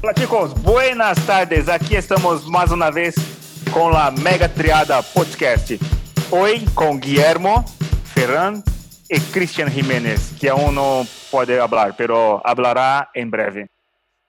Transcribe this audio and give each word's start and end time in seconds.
Hola 0.00 0.14
chicos, 0.14 0.62
buenas 0.62 1.26
tardes. 1.26 1.68
Aquí 1.68 1.96
estamos 1.96 2.46
más 2.48 2.70
una 2.70 2.88
vez 2.88 3.16
con 3.74 3.92
la 3.92 4.12
Mega 4.12 4.48
Triada 4.48 5.02
Podcast. 5.02 5.72
Hoy 6.30 6.64
con 6.72 7.00
Guillermo, 7.00 7.64
Ferran 8.14 8.62
y 9.08 9.18
Cristian 9.32 9.68
Jiménez, 9.68 10.36
que 10.40 10.50
aún 10.50 10.76
no 10.76 11.02
puede 11.32 11.58
hablar, 11.58 11.94
pero 11.96 12.40
hablará 12.46 13.10
en 13.12 13.28
breve. 13.28 13.68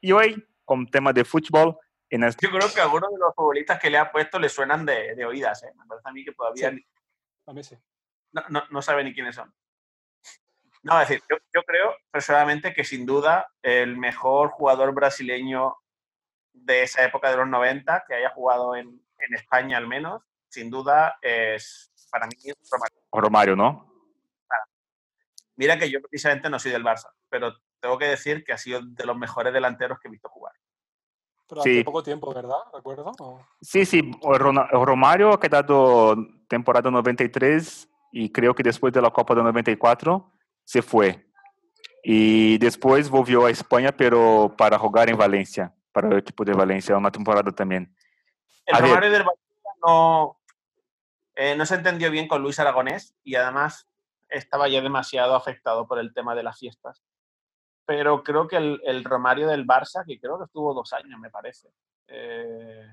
Y 0.02 0.12
hoy 0.12 0.44
con 0.66 0.88
tema 0.88 1.14
de 1.14 1.24
fútbol. 1.24 1.78
En 2.10 2.24
este... 2.24 2.48
Yo 2.48 2.52
creo 2.52 2.74
que 2.74 2.82
algunos 2.82 3.12
de 3.12 3.20
los 3.20 3.36
futbolistas 3.36 3.80
que 3.80 3.92
le 3.92 4.00
ha 4.00 4.12
puesto 4.12 4.40
le 4.40 4.50
suenan 4.50 4.84
de, 4.84 5.14
de 5.14 5.24
oídas. 5.24 5.62
¿eh? 5.62 5.72
Me 5.78 5.86
parece 5.86 6.10
a 6.10 6.12
mí 6.12 6.26
que 6.26 6.32
todavía 6.32 6.72
Sí. 6.72 6.86
A 7.46 7.54
mí 7.54 7.64
sí. 7.64 7.76
no, 8.32 8.42
no, 8.50 8.64
no 8.72 8.82
sabe 8.82 9.04
ni 9.04 9.14
quiénes 9.14 9.36
son. 9.36 9.54
No, 10.84 11.02
es 11.02 11.10
decir, 11.10 11.24
yo, 11.30 11.38
yo 11.54 11.64
creo 11.64 11.96
personalmente 12.10 12.74
que 12.74 12.84
sin 12.84 13.06
duda 13.06 13.52
el 13.62 13.98
mejor 13.98 14.50
jugador 14.50 14.94
brasileño 14.94 15.76
de 16.54 16.84
esa 16.84 17.04
época 17.04 17.30
de 17.30 17.38
los 17.38 17.48
90, 17.48 18.06
que 18.08 18.16
haya 18.16 18.30
jugado 18.30 18.76
en, 18.76 18.88
en 19.18 19.34
España 19.34 19.78
al 19.78 19.88
menos, 19.88 20.24
sin 20.48 20.70
duda 20.70 21.18
es 21.22 21.92
para 22.12 22.28
mí 22.28 22.34
Romario. 22.72 22.98
Romario, 23.12 23.56
¿no? 23.56 23.90
Mira 25.56 25.78
que 25.78 25.92
yo 25.92 26.02
precisamente 26.02 26.50
no 26.50 26.58
soy 26.58 26.72
del 26.72 26.86
Barça, 26.86 27.12
pero 27.28 27.54
tengo 27.82 27.98
que 27.98 28.06
decir 28.06 28.46
que 28.46 28.54
ha 28.54 28.58
sido 28.58 28.82
de 28.82 29.06
los 29.06 29.18
mejores 29.18 29.54
delanteros 29.54 30.00
que 30.00 30.08
he 30.08 30.12
visto 30.12 30.30
jugar. 30.30 30.54
Pero 31.50 31.62
Sí. 31.64 31.72
hace 31.78 31.84
poco 31.84 32.02
tiempo, 32.04 32.34
¿verdad? 32.34 32.60
¿Recuerdo? 32.74 33.12
¿O? 33.20 33.42
Sí, 33.62 33.86
sí, 33.86 34.10
Romario 34.72 35.34
ha 35.34 35.40
quedado 35.40 36.16
temporada 36.48 36.90
93 36.90 37.90
y 38.14 38.32
creo 38.32 38.56
que 38.56 38.64
después 38.64 38.94
de 38.94 39.02
la 39.02 39.12
Copa 39.12 39.36
de 39.36 39.44
94 39.44 40.32
se 40.70 40.84
fue. 40.84 41.26
Y 42.04 42.60
después 42.60 43.10
volvió 43.10 43.48
a 43.48 43.50
España, 43.50 43.92
pero 43.92 44.54
para 44.56 44.78
jugar 44.78 45.10
en 45.10 45.18
Valencia, 45.18 45.74
para 45.92 46.10
el 46.10 46.20
equipo 46.20 46.46
de 46.46 46.54
Valencia, 46.54 46.96
una 46.96 47.10
temporada 47.12 47.52
también. 47.52 47.92
El 48.68 48.76
A 48.76 48.80
ver. 48.80 48.90
Romario 48.90 49.12
del 49.12 49.24
Barça 49.24 49.76
no, 49.84 50.40
eh, 51.34 51.56
no 51.56 51.66
se 51.66 51.74
entendió 51.74 52.12
bien 52.12 52.28
con 52.28 52.44
Luis 52.44 52.60
Aragonés 52.60 53.16
y 53.24 53.34
además 53.34 53.90
estaba 54.30 54.68
ya 54.68 54.80
demasiado 54.82 55.34
afectado 55.34 55.88
por 55.88 55.98
el 55.98 56.14
tema 56.14 56.36
de 56.36 56.44
las 56.44 56.60
fiestas. 56.60 57.04
Pero 57.86 58.22
creo 58.24 58.48
que 58.48 58.58
el, 58.58 58.80
el 58.84 59.04
Romario 59.04 59.48
del 59.48 59.66
Barça, 59.66 60.06
que 60.06 60.20
creo 60.20 60.38
que 60.38 60.46
estuvo 60.46 60.76
dos 60.76 60.94
años, 60.94 61.20
me 61.20 61.32
parece. 61.32 61.70
eh, 62.10 62.86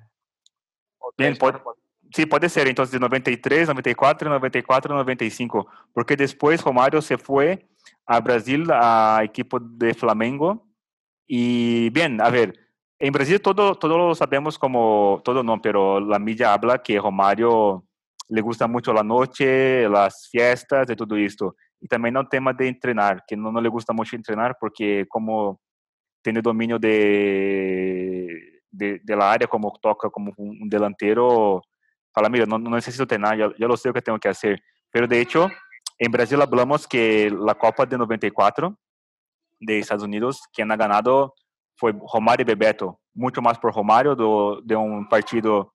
o 0.98 1.12
Bien, 1.14 1.36
tres. 1.36 1.62
Sí, 2.12 2.26
puede 2.26 2.48
ser 2.48 2.68
entonces 2.68 2.92
de 2.92 3.00
93, 3.00 3.68
94, 3.68 4.30
94, 4.30 4.94
95, 4.94 5.66
porque 5.92 6.16
después 6.16 6.62
Romario 6.62 7.02
se 7.02 7.18
fue 7.18 7.66
a 8.06 8.20
Brasil, 8.20 8.66
a 8.72 9.20
equipo 9.24 9.58
de 9.60 9.94
Flamengo. 9.94 10.66
Y 11.26 11.90
bien, 11.90 12.20
a 12.20 12.30
ver, 12.30 12.58
en 12.98 13.12
Brasil 13.12 13.40
todo, 13.40 13.74
todo 13.74 14.14
sabemos 14.14 14.58
como, 14.58 15.20
todo 15.24 15.42
no, 15.42 15.60
pero 15.60 16.00
la 16.00 16.18
media 16.18 16.52
habla 16.52 16.82
que 16.82 16.98
Romario 16.98 17.84
le 18.28 18.40
gusta 18.40 18.66
mucho 18.66 18.92
la 18.92 19.02
noche, 19.02 19.88
las 19.88 20.28
fiestas 20.30 20.88
y 20.90 20.96
todo 20.96 21.16
esto. 21.16 21.56
Y 21.80 21.88
también 21.88 22.16
el 22.16 22.28
tema 22.28 22.52
de 22.52 22.68
entrenar, 22.68 23.24
que 23.26 23.36
no, 23.36 23.52
no 23.52 23.60
le 23.60 23.68
gusta 23.68 23.92
mucho 23.92 24.16
entrenar 24.16 24.56
porque 24.58 25.06
como 25.08 25.60
tiene 26.22 26.40
dominio 26.40 26.78
de, 26.78 28.62
de, 28.70 29.00
de 29.02 29.16
la 29.16 29.32
área, 29.32 29.46
como 29.46 29.72
toca 29.80 30.08
como 30.10 30.32
un 30.36 30.68
delantero, 30.68 31.62
fala, 32.16 32.30
mira, 32.30 32.46
no, 32.46 32.58
no 32.58 32.70
necesito 32.70 33.02
entrenar, 33.02 33.36
ya, 33.36 33.52
ya 33.58 33.66
lo 33.66 33.76
sé 33.76 33.88
lo 33.88 33.94
que 33.94 34.00
tengo 34.00 34.18
que 34.18 34.30
hacer. 34.30 34.58
Pero 34.90 35.06
de 35.06 35.20
hecho, 35.20 35.50
en 35.98 36.10
Brasil 36.10 36.40
hablamos 36.40 36.88
que 36.88 37.30
la 37.30 37.54
Copa 37.54 37.84
de 37.84 37.98
94 37.98 38.74
de 39.60 39.78
Estados 39.78 40.04
Unidos, 40.04 40.40
quien 40.50 40.72
ha 40.72 40.76
ganado 40.76 41.34
fue 41.76 41.92
Romário 41.92 42.42
y 42.42 42.46
Bebeto, 42.46 42.98
mucho 43.12 43.42
más 43.42 43.58
por 43.58 43.74
Romário 43.74 44.14
do, 44.14 44.62
de 44.62 44.74
un 44.74 45.06
partido 45.06 45.74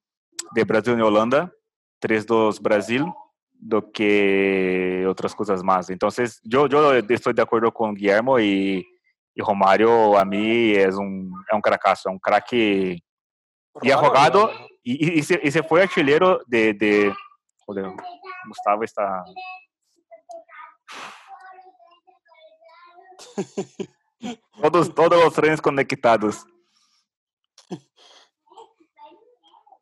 de 0.52 0.64
Brasil 0.64 0.98
y 0.98 1.00
Holanda, 1.00 1.52
3-2 2.00 2.60
Brasil, 2.60 3.04
do 3.52 3.92
que 3.92 5.06
otras 5.08 5.36
cosas 5.36 5.62
más. 5.62 5.90
Entonces, 5.90 6.40
yo, 6.42 6.66
yo 6.66 6.92
estoy 6.92 7.34
de 7.34 7.42
acuerdo 7.42 7.72
con 7.72 7.94
Guillermo 7.94 8.40
y, 8.40 8.84
y 9.32 9.40
Romário 9.40 10.18
a 10.18 10.24
mí 10.24 10.72
es 10.72 10.96
un, 10.96 11.32
es 11.48 11.54
un 11.54 11.60
cracazo, 11.60 12.08
es 12.08 12.12
un 12.12 12.18
craque 12.18 12.98
y 13.80 13.90
ha 13.92 13.96
jugado. 13.96 14.50
Y, 14.82 15.14
y- 15.14 15.18
y 15.18 15.22
se, 15.22 15.40
y 15.42 15.50
se 15.50 15.62
fue 15.62 15.82
artilheiro 15.82 16.40
de, 16.46 16.74
de 16.74 17.14
joder, 17.64 17.86
Gustavo 18.48 18.82
está 18.84 19.24
todos 24.60 24.94
todos 24.94 25.24
los 25.24 25.34
trenes 25.34 25.60
conectados. 25.60 26.46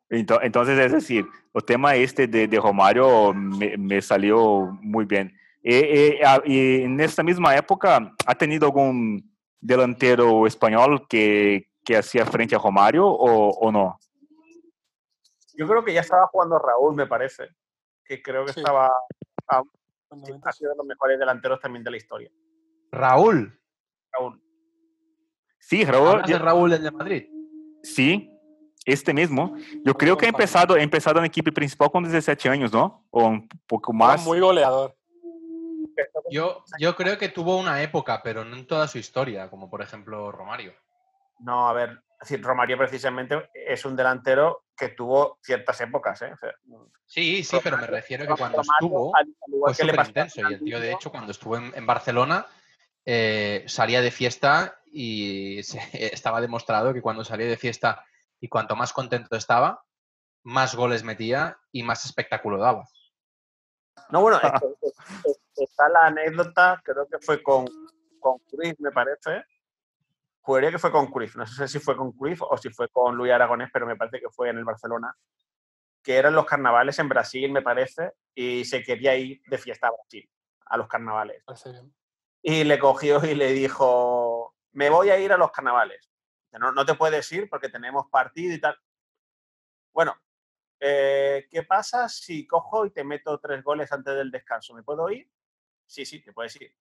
Ento- 0.09 0.39
entonces 0.41 0.77
es 0.77 0.91
decir 0.91 1.25
el 1.53 1.63
tema 1.63 1.95
este 1.95 2.27
de, 2.27 2.47
de 2.47 2.59
Romario 2.59 3.33
me, 3.33 3.77
me 3.77 4.01
salió 4.01 4.77
muy 4.81 5.05
bien. 5.05 5.33
Eh, 5.63 6.17
eh, 6.19 6.25
a- 6.25 6.41
y 6.45 6.83
en 6.83 6.99
esta 6.99 7.23
misma 7.23 7.55
época 7.55 8.13
ha 8.25 8.35
tenido 8.35 8.65
algún 8.65 9.31
delantero 9.59 10.47
español 10.47 11.05
que, 11.07 11.69
que 11.85 11.97
hacía 11.97 12.25
frente 12.25 12.55
a 12.55 12.59
Romario 12.59 13.05
o, 13.07 13.49
o 13.51 13.71
no 13.71 13.99
Yo 15.61 15.67
creo 15.67 15.85
que 15.85 15.93
ya 15.93 16.01
estaba 16.01 16.25
jugando 16.25 16.57
Raúl, 16.57 16.95
me 16.95 17.05
parece. 17.05 17.49
Que 18.03 18.19
creo 18.21 18.45
que 18.45 18.53
Sí. 18.53 18.59
estaba. 18.61 18.91
En 20.09 20.25
sí, 20.25 20.31
90. 20.31 20.49
ha 20.49 20.51
sido 20.53 20.71
de 20.71 20.77
los 20.77 20.85
mejores 20.87 21.19
delanteros 21.19 21.59
también 21.59 21.83
de 21.83 21.91
la 21.91 21.97
historia. 21.97 22.31
Raúl. 22.91 23.61
Raúl. 24.11 24.41
Sí, 25.59 25.85
Raúl, 25.85 26.07
¿Hablas 26.07 26.27
de 26.29 26.39
Raúl 26.39 26.73
el 26.73 26.81
de 26.83 26.91
Madrid? 26.91 27.29
sí, 27.83 28.27
este 28.85 29.13
mismo. 29.13 29.55
Yo 29.85 29.93
creo 29.93 30.17
que 30.17 30.25
ha 30.25 30.29
empezado, 30.29 30.73
ha 30.73 30.81
empezado 30.81 31.19
en 31.19 31.25
equipe 31.25 31.51
principal 31.51 31.91
con 31.91 32.03
17 32.03 32.49
años, 32.49 32.73
¿no? 32.73 33.05
O 33.11 33.27
un 33.27 33.47
poco 33.67 33.91
Era 33.91 33.97
más. 33.99 34.25
muy 34.25 34.39
goleador. 34.39 34.97
Yo, 36.31 36.63
yo 36.79 36.95
creo 36.95 37.17
que 37.19 37.29
tuvo 37.29 37.59
una 37.59 37.83
época, 37.83 38.21
pero 38.23 38.43
no 38.43 38.55
en 38.57 38.65
toda 38.65 38.87
su 38.87 38.97
historia, 38.97 39.49
como 39.51 39.69
por 39.69 39.81
ejemplo 39.83 40.31
Romario. 40.31 40.73
No, 41.39 41.67
a 41.69 41.73
ver, 41.73 41.89
es 42.21 42.29
decir, 42.29 42.41
Romario 42.43 42.77
precisamente 42.77 43.49
es 43.53 43.85
un 43.85 43.95
delantero 43.95 44.63
que 44.81 44.89
tuvo 44.89 45.37
ciertas 45.43 45.79
épocas, 45.81 46.19
¿eh? 46.23 46.31
O 46.33 46.37
sea, 46.37 46.55
Sí, 47.05 47.43
sí, 47.43 47.57
pero 47.63 47.77
me 47.77 47.85
refiero 47.85 48.25
que 48.25 48.33
cuando 48.35 48.61
estuvo 48.61 49.15
al- 49.15 49.35
al 49.45 49.53
igual 49.53 49.75
fue 49.75 49.85
que 49.87 49.91
le 49.93 50.07
intenso. 50.07 50.41
Y 50.41 50.53
el 50.53 50.63
tío, 50.63 50.79
de 50.79 50.91
hecho, 50.91 51.11
cuando 51.11 51.31
estuvo 51.31 51.55
en, 51.55 51.71
en 51.75 51.85
Barcelona, 51.85 52.47
eh, 53.05 53.63
salía 53.67 54.01
de 54.01 54.09
fiesta 54.09 54.79
y 54.91 55.61
se- 55.63 56.13
estaba 56.13 56.41
demostrado 56.41 56.93
que 56.95 57.01
cuando 57.03 57.23
salía 57.23 57.45
de 57.47 57.57
fiesta 57.57 58.03
y 58.39 58.47
cuanto 58.49 58.75
más 58.75 58.91
contento 58.91 59.35
estaba, 59.35 59.83
más 60.43 60.73
goles 60.73 61.03
metía 61.03 61.59
y 61.71 61.83
más 61.83 62.05
espectáculo 62.05 62.57
daba. 62.57 62.85
No, 64.09 64.21
bueno, 64.21 64.39
está 65.55 65.89
la 65.89 66.07
anécdota, 66.07 66.81
creo 66.83 67.07
que 67.07 67.19
fue 67.19 67.43
con, 67.43 67.65
con 68.19 68.39
Cruyff, 68.49 68.79
me 68.79 68.91
parece. 68.91 69.43
Juraría 70.41 70.71
que 70.71 70.79
fue 70.79 70.91
con 70.91 71.11
Cruyff, 71.11 71.35
no 71.35 71.45
sé 71.45 71.67
si 71.67 71.79
fue 71.79 71.95
con 71.95 72.11
Cruyff 72.13 72.41
o 72.41 72.57
si 72.57 72.69
fue 72.69 72.89
con 72.89 73.15
Luis 73.15 73.31
Aragonés, 73.31 73.69
pero 73.71 73.85
me 73.85 73.95
parece 73.95 74.19
que 74.19 74.29
fue 74.29 74.49
en 74.49 74.57
el 74.57 74.65
Barcelona, 74.65 75.15
que 76.03 76.17
eran 76.17 76.33
los 76.33 76.45
carnavales 76.45 76.97
en 76.97 77.09
Brasil, 77.09 77.51
me 77.51 77.61
parece, 77.61 78.13
y 78.33 78.65
se 78.65 78.81
quería 78.81 79.15
ir 79.15 79.41
de 79.45 79.57
fiesta 79.59 79.87
a 79.87 79.91
Brasil, 79.91 80.27
a 80.65 80.77
los 80.77 80.87
carnavales. 80.87 81.43
Y 82.41 82.63
le 82.63 82.79
cogió 82.79 83.23
y 83.23 83.35
le 83.35 83.51
dijo, 83.51 84.55
me 84.71 84.89
voy 84.89 85.11
a 85.11 85.19
ir 85.19 85.31
a 85.31 85.37
los 85.37 85.51
carnavales. 85.51 86.11
No, 86.53 86.71
no 86.71 86.85
te 86.85 86.95
puedes 86.95 87.31
ir 87.31 87.47
porque 87.47 87.69
tenemos 87.69 88.09
partido 88.09 88.53
y 88.53 88.59
tal. 88.59 88.77
Bueno, 89.93 90.15
eh, 90.79 91.47
¿qué 91.49 91.63
pasa 91.63 92.09
si 92.09 92.47
cojo 92.47 92.85
y 92.85 92.91
te 92.91 93.03
meto 93.03 93.39
tres 93.39 93.63
goles 93.63 93.91
antes 93.91 94.15
del 94.15 94.31
descanso? 94.31 94.73
¿Me 94.73 94.83
puedo 94.83 95.09
ir? 95.11 95.29
Sí, 95.85 96.05
sí, 96.05 96.21
te 96.21 96.33
puedes 96.33 96.59
ir. 96.59 96.75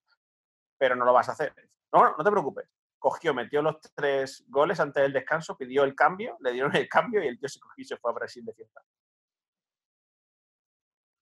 Pero 0.79 0.97
no 0.97 1.05
lo 1.05 1.13
vas 1.13 1.29
a 1.29 1.33
hacer. 1.33 1.55
No, 1.93 2.03
no, 2.03 2.15
no 2.17 2.25
te 2.25 2.31
preocupes. 2.31 2.67
Cogió, 3.01 3.35
metió 3.35 3.63
los 3.63 3.81
tres 3.97 4.45
goles 4.49 4.79
antes 4.79 5.03
del 5.03 5.13
descanso, 5.13 5.57
pidió 5.57 5.83
el 5.83 5.95
cambio, 5.97 6.37
le 6.41 6.53
dieron 6.53 6.77
el 6.77 6.89
cambio 6.89 7.25
y 7.25 7.27
el 7.27 7.41
tío 7.41 7.49
se 7.49 7.59
cogió 7.59 7.83
y 7.83 7.85
se 7.85 7.97
fue 7.97 8.13
a 8.13 8.15
Brasil 8.15 8.45
de 8.45 8.53
fiesta. 8.55 8.81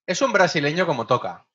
Es 0.07 0.21
un 0.21 0.33
brasileño 0.33 0.87
como 0.87 1.07
toca. 1.07 1.47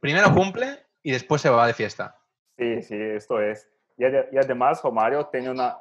Primero 0.00 0.32
cumple 0.34 0.86
y 1.02 1.12
después 1.12 1.40
se 1.40 1.48
va 1.48 1.66
de 1.66 1.74
fiesta. 1.74 2.16
Sí, 2.56 2.82
sí, 2.82 2.96
esto 2.96 3.40
es. 3.40 3.68
Y, 3.96 4.04
ade- 4.04 4.28
y 4.32 4.38
además 4.38 4.82
Romario 4.82 5.26
tiene 5.26 5.50
una, 5.50 5.78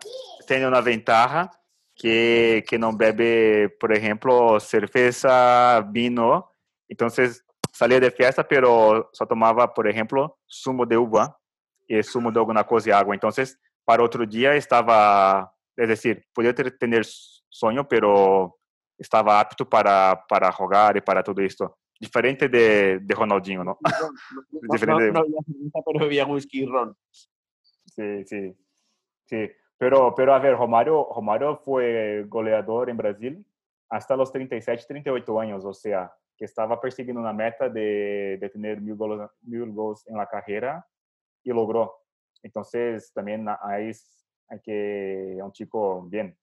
tiene 0.48 0.68
una 0.68 0.82
ventaja 0.82 1.52
que, 1.96 2.64
que 2.68 2.78
no 2.78 2.96
bebe, 2.96 3.70
por 3.80 3.92
ejemplo, 3.94 4.60
cerveza, 4.60 5.84
vino. 5.90 6.52
Entonces 6.88 7.44
salía 7.72 8.00
de 8.00 8.12
fiesta, 8.12 8.48
pero 8.48 9.10
só 9.14 9.26
tomaba, 9.26 9.74
por 9.74 9.88
ejemplo, 9.88 10.38
zumo 10.48 10.86
de 10.86 10.98
uva 10.98 11.40
y 11.88 12.04
zumo 12.04 12.32
de 12.32 12.40
alguna 12.40 12.64
cosa 12.66 12.90
y 12.90 12.92
agua. 12.92 13.16
Entonces, 13.16 13.60
para 13.88 14.04
otro 14.04 14.26
día 14.26 14.54
estaba, 14.54 15.50
es 15.74 15.88
decir, 15.88 16.26
podía 16.34 16.54
tener 16.54 17.06
sueño, 17.06 17.88
pero 17.88 18.60
estaba 18.98 19.40
apto 19.40 19.68
para, 19.68 20.26
para 20.28 20.52
jugar 20.52 20.98
y 20.98 21.02
para 21.02 21.24
todo 21.24 21.42
esto. 21.42 21.78
Diferente 21.98 22.50
de, 22.50 23.00
de 23.00 23.16
Ronaldinho, 23.16 23.64
¿no? 23.64 23.78
No, 23.82 24.08
no, 24.52 24.60
no, 24.62 24.74
Diferente. 24.74 25.12
no 25.14 25.84
pero 25.86 26.00
bebía 26.02 26.26
whisky 26.26 26.64
y 26.64 26.66
ron. 26.66 26.98
Sí, 27.12 28.26
sí, 28.26 28.54
sí. 29.26 29.50
Pero, 29.78 30.14
pero 30.14 30.34
a 30.34 30.40
ver, 30.40 30.58
Romario, 30.58 31.08
Romario 31.16 31.56
fue 31.56 32.26
goleador 32.28 32.90
en 32.90 32.98
Brasil 32.98 33.46
hasta 33.88 34.18
los 34.18 34.34
37, 34.34 34.84
38 34.86 35.40
años, 35.40 35.64
o 35.64 35.74
sea, 35.74 36.14
que 36.36 36.44
estaba 36.44 36.82
persiguiendo 36.82 37.22
una 37.22 37.32
meta 37.32 37.70
de, 37.70 38.38
de 38.38 38.50
tener 38.50 38.82
mil 38.82 38.96
goles, 38.96 39.30
mil 39.44 39.72
goles 39.72 40.06
en 40.08 40.18
la 40.18 40.28
carrera 40.28 40.86
y 41.42 41.52
logró. 41.52 42.07
Entonces, 42.44 43.12
también 43.14 43.48
hay, 43.62 43.92
hay 44.50 44.62
que, 44.62 45.38
un 45.42 45.52
chico 45.52 46.04
bien, 46.04 46.38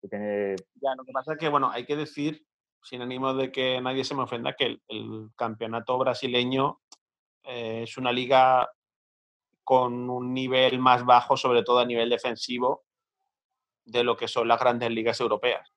que 0.00 0.08
tiene... 0.08 0.56
Ya, 0.74 0.94
lo 0.96 1.04
que 1.04 1.12
pasa 1.12 1.32
es 1.32 1.38
que, 1.38 1.48
bueno, 1.48 1.70
hay 1.70 1.84
que 1.84 1.96
decir, 1.96 2.46
sin 2.82 3.02
ánimo 3.02 3.34
de 3.34 3.50
que 3.50 3.80
nadie 3.80 4.04
se 4.04 4.14
me 4.14 4.22
ofenda, 4.22 4.54
que 4.54 4.66
el, 4.66 4.82
el 4.88 5.30
campeonato 5.36 5.98
brasileño 5.98 6.80
eh, 7.44 7.82
es 7.84 7.96
una 7.98 8.12
liga 8.12 8.70
con 9.64 10.08
un 10.08 10.32
nivel 10.32 10.78
más 10.78 11.04
bajo, 11.04 11.36
sobre 11.36 11.62
todo 11.62 11.78
a 11.80 11.86
nivel 11.86 12.08
defensivo, 12.08 12.84
de 13.84 14.04
lo 14.04 14.16
que 14.16 14.28
son 14.28 14.48
las 14.48 14.60
grandes 14.60 14.90
ligas 14.90 15.20
europeas. 15.20 15.72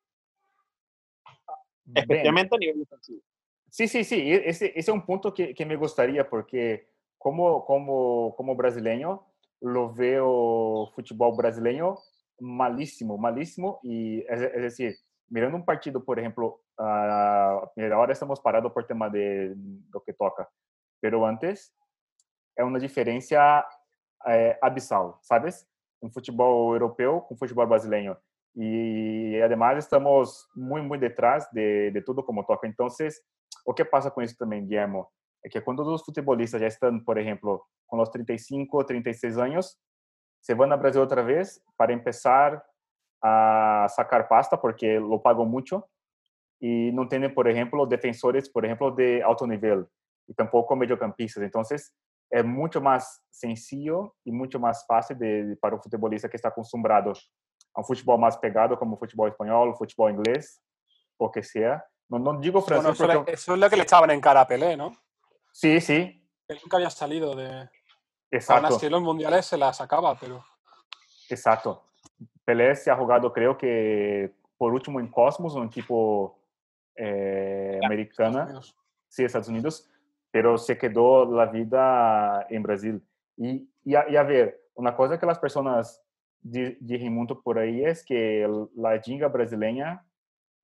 Bien. 1.84 2.04
Especialmente 2.04 2.56
a 2.56 2.58
nivel 2.58 2.80
defensivo. 2.80 3.22
Sí, 3.70 3.88
sí, 3.88 4.04
sí, 4.04 4.16
e- 4.16 4.50
ese, 4.50 4.68
ese 4.68 4.80
es 4.80 4.90
un 4.90 5.06
punto 5.06 5.34
que, 5.34 5.54
que 5.54 5.66
me 5.66 5.78
gustaría, 5.78 6.30
porque 6.30 6.90
como, 7.18 7.66
como, 7.66 8.36
como 8.36 8.56
brasileño, 8.56 9.31
lo 9.62 9.94
veo 9.94 10.92
fútbol 10.96 11.36
brasileño 11.38 11.98
malísimo, 12.42 13.18
malísimo, 13.18 13.80
y 13.84 14.22
es, 14.22 14.42
es 14.42 14.62
decir, 14.62 14.96
mirando 15.30 15.58
un 15.58 15.66
partido, 15.66 16.04
por 16.04 16.20
ejemplo, 16.20 16.62
ah, 16.78 17.70
mira, 17.76 17.96
ahora 17.96 18.14
estamos 18.14 18.40
parados 18.42 18.72
por 18.74 18.86
tema 18.86 19.10
de 19.10 19.56
lo 19.92 20.02
que 20.02 20.14
toca, 20.14 20.50
pero 21.00 21.26
antes 21.26 21.74
é 22.58 22.64
uma 22.64 22.80
diferença 22.80 23.66
é, 24.26 24.58
abissal, 24.62 25.20
sabes? 25.22 25.68
Um 26.02 26.12
futebol 26.12 26.74
europeu 26.74 27.22
com 27.22 27.38
futebol 27.38 27.66
brasileiro. 27.68 28.18
E, 28.56 29.40
además, 29.44 29.78
estamos 29.78 30.48
muito, 30.56 30.88
muito 30.88 31.02
detrás 31.02 31.50
de, 31.52 31.92
de 31.92 32.02
tudo 32.02 32.24
como 32.24 32.44
toca. 32.44 32.68
Então, 32.68 32.88
o 33.66 33.74
que 33.74 33.86
passa 33.86 34.12
com 34.12 34.22
isso 34.22 34.38
também, 34.38 34.66
Guillermo? 34.66 35.08
É 35.44 35.50
que 35.50 35.62
quando 35.62 35.82
os 35.82 36.04
futebolistas 36.04 36.62
já 36.62 36.68
estão, 36.68 37.00
por 37.04 37.18
exemplo, 37.18 37.64
com 37.88 38.00
os 38.00 38.10
35, 38.10 38.84
36 38.84 39.38
anos, 39.38 39.78
se 40.42 40.54
vão 40.54 40.72
ao 40.72 40.78
Brasil 40.78 41.02
outra 41.02 41.24
vez 41.24 41.60
para 41.78 41.98
começar 41.98 42.64
a 43.24 43.88
sacar 43.90 44.28
pasta, 44.28 44.58
porque 44.58 45.00
lo 45.00 45.20
pagam 45.20 45.46
muito, 45.46 45.84
e 46.62 46.92
não 46.94 47.08
têm, 47.08 47.28
por 47.34 47.48
exemplo, 47.48 47.86
defensores, 47.86 48.48
por 48.48 48.64
exemplo, 48.64 48.92
de 48.92 49.22
alto 49.24 49.46
nível, 49.48 49.88
e 50.30 50.34
tampouco 50.34 50.76
mediocampistas. 50.76 51.44
Então, 51.44 51.62
é 52.32 52.42
muito 52.42 52.80
mais 52.80 53.06
sencillo 53.32 54.14
e 54.26 54.32
muito 54.32 54.60
mais 54.60 54.84
fácil 54.86 55.16
de, 55.16 55.56
para 55.62 55.76
o 55.76 55.82
futebolista 55.82 56.30
que 56.30 56.36
está 56.36 56.50
acostumado 56.50 57.12
a 57.76 57.82
um 57.82 57.84
futebol 57.84 58.18
mais 58.18 58.36
pegado, 58.38 58.78
como 58.78 58.96
o 58.96 59.00
futebol 59.00 59.28
espanhol, 59.28 59.70
o 59.70 59.76
futebol 59.76 60.10
inglês, 60.10 60.60
o 61.20 61.30
que 61.30 61.44
sea. 61.44 61.84
No, 62.10 62.20
no 62.20 62.40
digo 62.40 62.62
Bueno, 62.62 62.82
francés 62.82 62.94
eso, 62.96 63.08
le- 63.08 63.16
porque... 63.16 63.32
eso 63.34 63.54
es 63.54 63.60
lo 63.60 63.70
que 63.70 63.76
le 63.76 63.84
echaban 63.84 64.12
en 64.12 64.22
cara 64.22 64.42
a 64.42 64.48
Pelé, 64.48 64.76
¿no? 64.76 64.92
Sí, 65.52 65.80
sí, 65.82 66.26
Que 66.48 66.56
nunca 66.62 66.78
había 66.78 66.90
salido 66.90 67.36
de. 67.36 67.48
Aún 67.50 67.70
exacto, 68.32 68.76
así, 68.76 68.86
en 68.86 68.92
los 68.94 69.02
mundiales 69.02 69.46
se 69.46 69.58
la 69.58 69.74
sacaba, 69.74 70.18
pero. 70.20 70.44
exacto. 71.30 71.84
Pelé 72.46 72.76
se 72.76 72.90
ha 72.90 72.96
jugado, 72.96 73.32
creo 73.32 73.58
que, 73.58 74.34
por 74.58 74.74
último 74.74 75.00
en 75.00 75.08
Cosmos, 75.10 75.54
un 75.56 75.68
equipo 75.68 76.40
eh, 76.96 77.80
americana. 77.84 78.60
Sí, 79.08 79.24
Estados 79.24 79.50
Unidos, 79.50 79.90
pero 80.32 80.58
se 80.58 80.78
quedó 80.78 81.26
la 81.26 81.46
vida 81.48 82.46
en 82.50 82.64
Brasil. 82.64 83.02
Y, 83.38 83.70
y, 83.84 83.96
a, 83.96 84.10
y 84.10 84.16
a 84.16 84.24
ver, 84.24 84.62
una 84.76 84.96
cosa 84.96 85.20
que 85.20 85.26
las 85.26 85.40
personas 85.40 86.02
di- 86.42 86.78
dicen 86.80 87.14
mucho 87.14 87.42
por 87.42 87.60
ahí 87.60 87.84
es 87.84 88.06
que 88.06 88.48
la 88.76 89.00
jinga 89.02 89.28
brasileña 89.28 90.06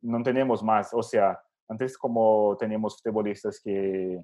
no 0.01 0.23
tenemos 0.23 0.63
más. 0.63 0.93
O 0.93 1.03
sea, 1.03 1.41
antes 1.67 1.97
como 1.97 2.55
teníamos 2.57 3.01
futbolistas 3.01 3.59
que 3.59 4.23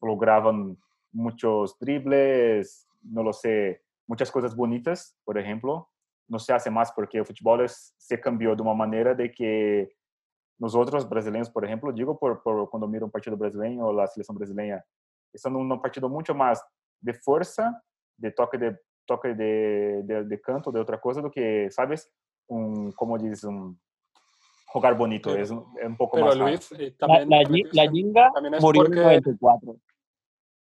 lograban 0.00 0.76
muchos 1.12 1.78
dribles, 1.78 2.88
no 3.02 3.22
lo 3.22 3.32
sé, 3.32 3.82
muchas 4.06 4.30
cosas 4.30 4.54
bonitas, 4.54 5.16
por 5.24 5.38
ejemplo, 5.38 5.88
no 6.28 6.38
se 6.38 6.52
hace 6.52 6.70
más 6.70 6.92
porque 6.92 7.18
el 7.18 7.26
fútbol 7.26 7.64
es- 7.64 7.94
se 7.98 8.20
cambió 8.20 8.54
de 8.54 8.62
una 8.62 8.74
manera 8.74 9.14
de 9.14 9.30
que 9.32 9.92
nosotros 10.58 11.08
brasileños, 11.08 11.50
por 11.50 11.64
ejemplo, 11.64 11.92
digo 11.92 12.18
por, 12.18 12.42
por 12.42 12.68
cuando 12.70 12.86
miro 12.86 13.06
un 13.06 13.10
partido 13.10 13.36
brasileño 13.36 13.86
o 13.86 13.92
la 13.92 14.06
selección 14.06 14.36
brasileña, 14.36 14.84
están 15.32 15.54
en 15.54 15.60
un 15.72 15.80
partido 15.80 16.08
mucho 16.08 16.34
más 16.34 16.62
de 17.00 17.14
fuerza, 17.14 17.82
de 18.16 18.30
toque 18.30 18.58
de 18.58 18.78
toque 19.06 19.34
de, 19.34 20.02
de, 20.04 20.24
de 20.24 20.40
canto, 20.40 20.70
de 20.70 20.78
otra 20.80 21.00
cosa, 21.00 21.20
do 21.20 21.30
que, 21.30 21.68
¿sabes? 21.70 22.12
Un, 22.46 22.92
como 22.92 23.18
dices, 23.18 23.42
un 23.44 23.80
jugar 24.72 24.96
bonito, 24.96 25.30
Pero- 25.30 25.42
es, 25.42 25.50
un, 25.50 25.66
es 25.80 25.86
un 25.86 25.96
poco 25.96 26.16
Pero 26.16 26.26
más. 26.28 26.36
Luis, 26.38 26.72
eh, 26.72 26.94
La, 26.98 27.06
también. 27.06 27.28
la, 27.30 27.38
la 27.72 27.82
que- 27.84 27.90
Jinga 27.90 28.30
también 28.32 28.54
es 28.54 28.62
murió 28.62 28.82
en 28.82 28.86
porque- 28.86 29.00
el 29.00 29.06
94. 29.06 29.76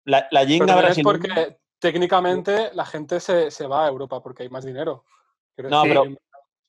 La, 0.06 0.28
la 0.32 0.46
jinga 0.46 0.66
también 0.66 0.92
es 0.92 1.04
brasileña. 1.04 1.36
porque 1.44 1.58
técnicamente 1.78 2.70
la 2.74 2.86
gente 2.86 3.20
se, 3.20 3.52
se 3.52 3.68
va 3.68 3.86
a 3.86 3.90
Europa 3.90 4.22
porque 4.24 4.44
hay 4.44 4.50
más 4.50 4.66
dinero. 4.66 5.04
No, 5.58 5.84
pero 5.84 6.04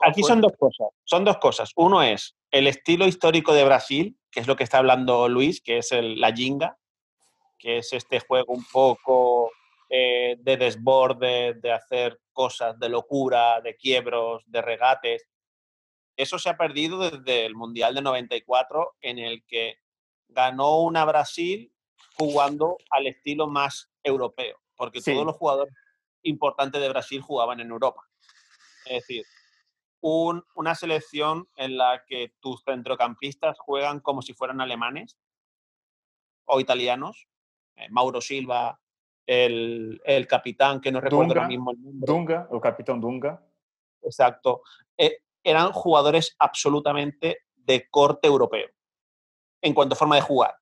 Aquí 0.03 0.23
son 0.23 0.41
dos 0.41 0.53
cosas. 0.59 0.89
Son 1.05 1.25
dos 1.25 1.37
cosas. 1.39 1.73
Uno 1.77 2.03
es 2.03 2.35
el 2.51 2.67
estilo 2.67 3.07
histórico 3.07 3.53
de 3.55 3.65
Brasil, 3.65 4.17
que 4.31 4.41
es 4.41 4.47
lo 4.47 4.57
que 4.57 4.65
está 4.65 4.79
hablando 4.79 5.29
Luis, 5.29 5.61
que 5.61 5.79
es 5.79 5.93
el, 5.93 6.19
la 6.21 6.33
jinga, 6.33 6.79
que 7.59 7.79
es 7.79 7.93
este 7.93 8.21
juego 8.21 8.55
un 8.55 8.65
poco 8.73 9.51
eh, 9.91 10.37
de 10.41 10.57
desborde, 10.57 11.55
de 11.55 11.73
hacer 11.73 12.19
cosas 12.33 12.79
de 12.79 12.89
locura, 12.89 13.61
de 13.61 13.77
quiebros, 13.77 14.43
de 14.47 14.63
regates. 14.63 15.27
Eso 16.17 16.39
se 16.39 16.49
ha 16.51 16.57
perdido 16.57 16.99
desde 16.99 17.47
el 17.47 17.55
Mundial 17.55 17.95
de 17.95 18.03
94, 18.03 18.97
en 19.01 19.19
el 19.19 19.45
que 19.47 19.79
ganó 20.29 20.81
una 20.81 21.05
Brasil 21.05 21.73
jugando 22.17 22.77
al 22.91 23.07
estilo 23.07 23.47
más 23.47 23.91
europeo, 24.03 24.61
porque 24.77 25.01
Sí. 25.01 25.13
todos 25.13 25.27
los 25.27 25.37
jugadores 25.37 25.75
importantes 26.23 26.81
de 26.81 26.89
Brasil 26.89 27.21
jugaban 27.23 27.61
en 27.61 27.71
Europa. 27.71 28.03
Es 28.85 29.01
decir, 29.07 29.25
un- 30.03 30.45
una 30.55 30.75
selección 30.75 31.49
en 31.57 31.77
la 31.79 32.05
que 32.07 32.35
tus 32.41 32.63
centrocampistas 32.65 33.59
juegan 33.59 34.01
como 34.01 34.23
si 34.23 34.33
fueran 34.35 34.61
alemanes 34.61 35.19
o 36.47 36.61
italianos. 36.61 37.29
Eh, 37.77 37.89
Mauro 37.91 38.21
Silva, 38.21 38.81
el, 39.27 40.01
el 40.05 40.27
capitán, 40.27 40.81
que 40.81 40.91
no 40.91 41.01
recuerdo 41.01 41.25
Dunga. 41.29 41.41
ahora 41.43 41.49
mismo 41.49 41.71
el 41.71 41.83
nombre. 41.83 42.07
Dunga, 42.13 42.49
el 42.53 42.61
capitán 42.61 43.01
Dunga, 43.01 43.47
Exacto. 44.03 44.63
Eh, 44.97 45.19
eran 45.43 45.73
jugadores 45.73 46.35
absolutamente 46.39 47.39
de 47.57 47.89
corte 47.89 48.29
europeo 48.29 48.69
en 49.63 49.75
cuanto 49.75 49.95
a 49.95 49.99
forma 49.99 50.17
de 50.17 50.23
jugar. 50.23 50.55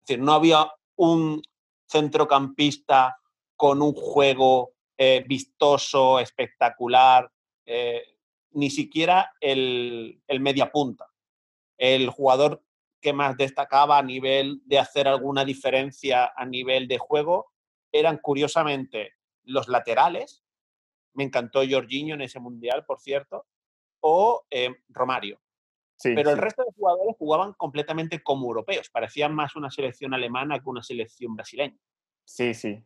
Es 0.00 0.08
decir, 0.08 0.24
no 0.24 0.32
había 0.32 0.70
un 0.96 1.42
centrocampista 1.86 3.18
con 3.56 3.82
un 3.82 3.92
juego 3.92 4.72
eh, 4.96 5.24
vistoso, 5.26 6.18
espectacular, 6.18 7.30
eh, 7.66 8.02
ni 8.52 8.70
siquiera 8.70 9.32
el, 9.40 10.22
el 10.26 10.40
media 10.40 10.70
punta. 10.70 11.06
El 11.76 12.08
jugador 12.10 12.62
que 13.00 13.12
más 13.12 13.36
destacaba 13.36 13.98
a 13.98 14.02
nivel 14.02 14.60
de 14.64 14.78
hacer 14.78 15.06
alguna 15.06 15.44
diferencia 15.44 16.32
a 16.34 16.44
nivel 16.44 16.88
de 16.88 16.98
juego 16.98 17.52
eran 17.92 18.18
curiosamente 18.18 19.12
los 19.44 19.68
laterales, 19.68 20.44
me 21.14 21.24
encantó 21.24 21.60
Jorginho 21.68 22.14
en 22.14 22.22
ese 22.22 22.38
mundial, 22.38 22.84
por 22.84 23.00
cierto, 23.00 23.46
o 24.08 24.44
eh, 24.50 24.74
Romario. 24.88 25.38
sí, 25.96 26.14
Pero 26.14 26.30
el 26.30 26.36
sí. 26.36 26.42
resto 26.42 26.64
de 26.64 26.72
jugadores 26.72 27.16
jugaban 27.18 27.52
completamente 27.54 28.22
como 28.22 28.46
europeos, 28.46 28.88
parecían 28.88 29.34
más 29.34 29.54
una 29.56 29.70
selección 29.70 30.14
alemana 30.14 30.58
que 30.58 30.68
una 30.68 30.82
selección 30.82 31.34
brasileña. 31.36 31.76
Sim, 32.24 32.54
sim. 32.54 32.84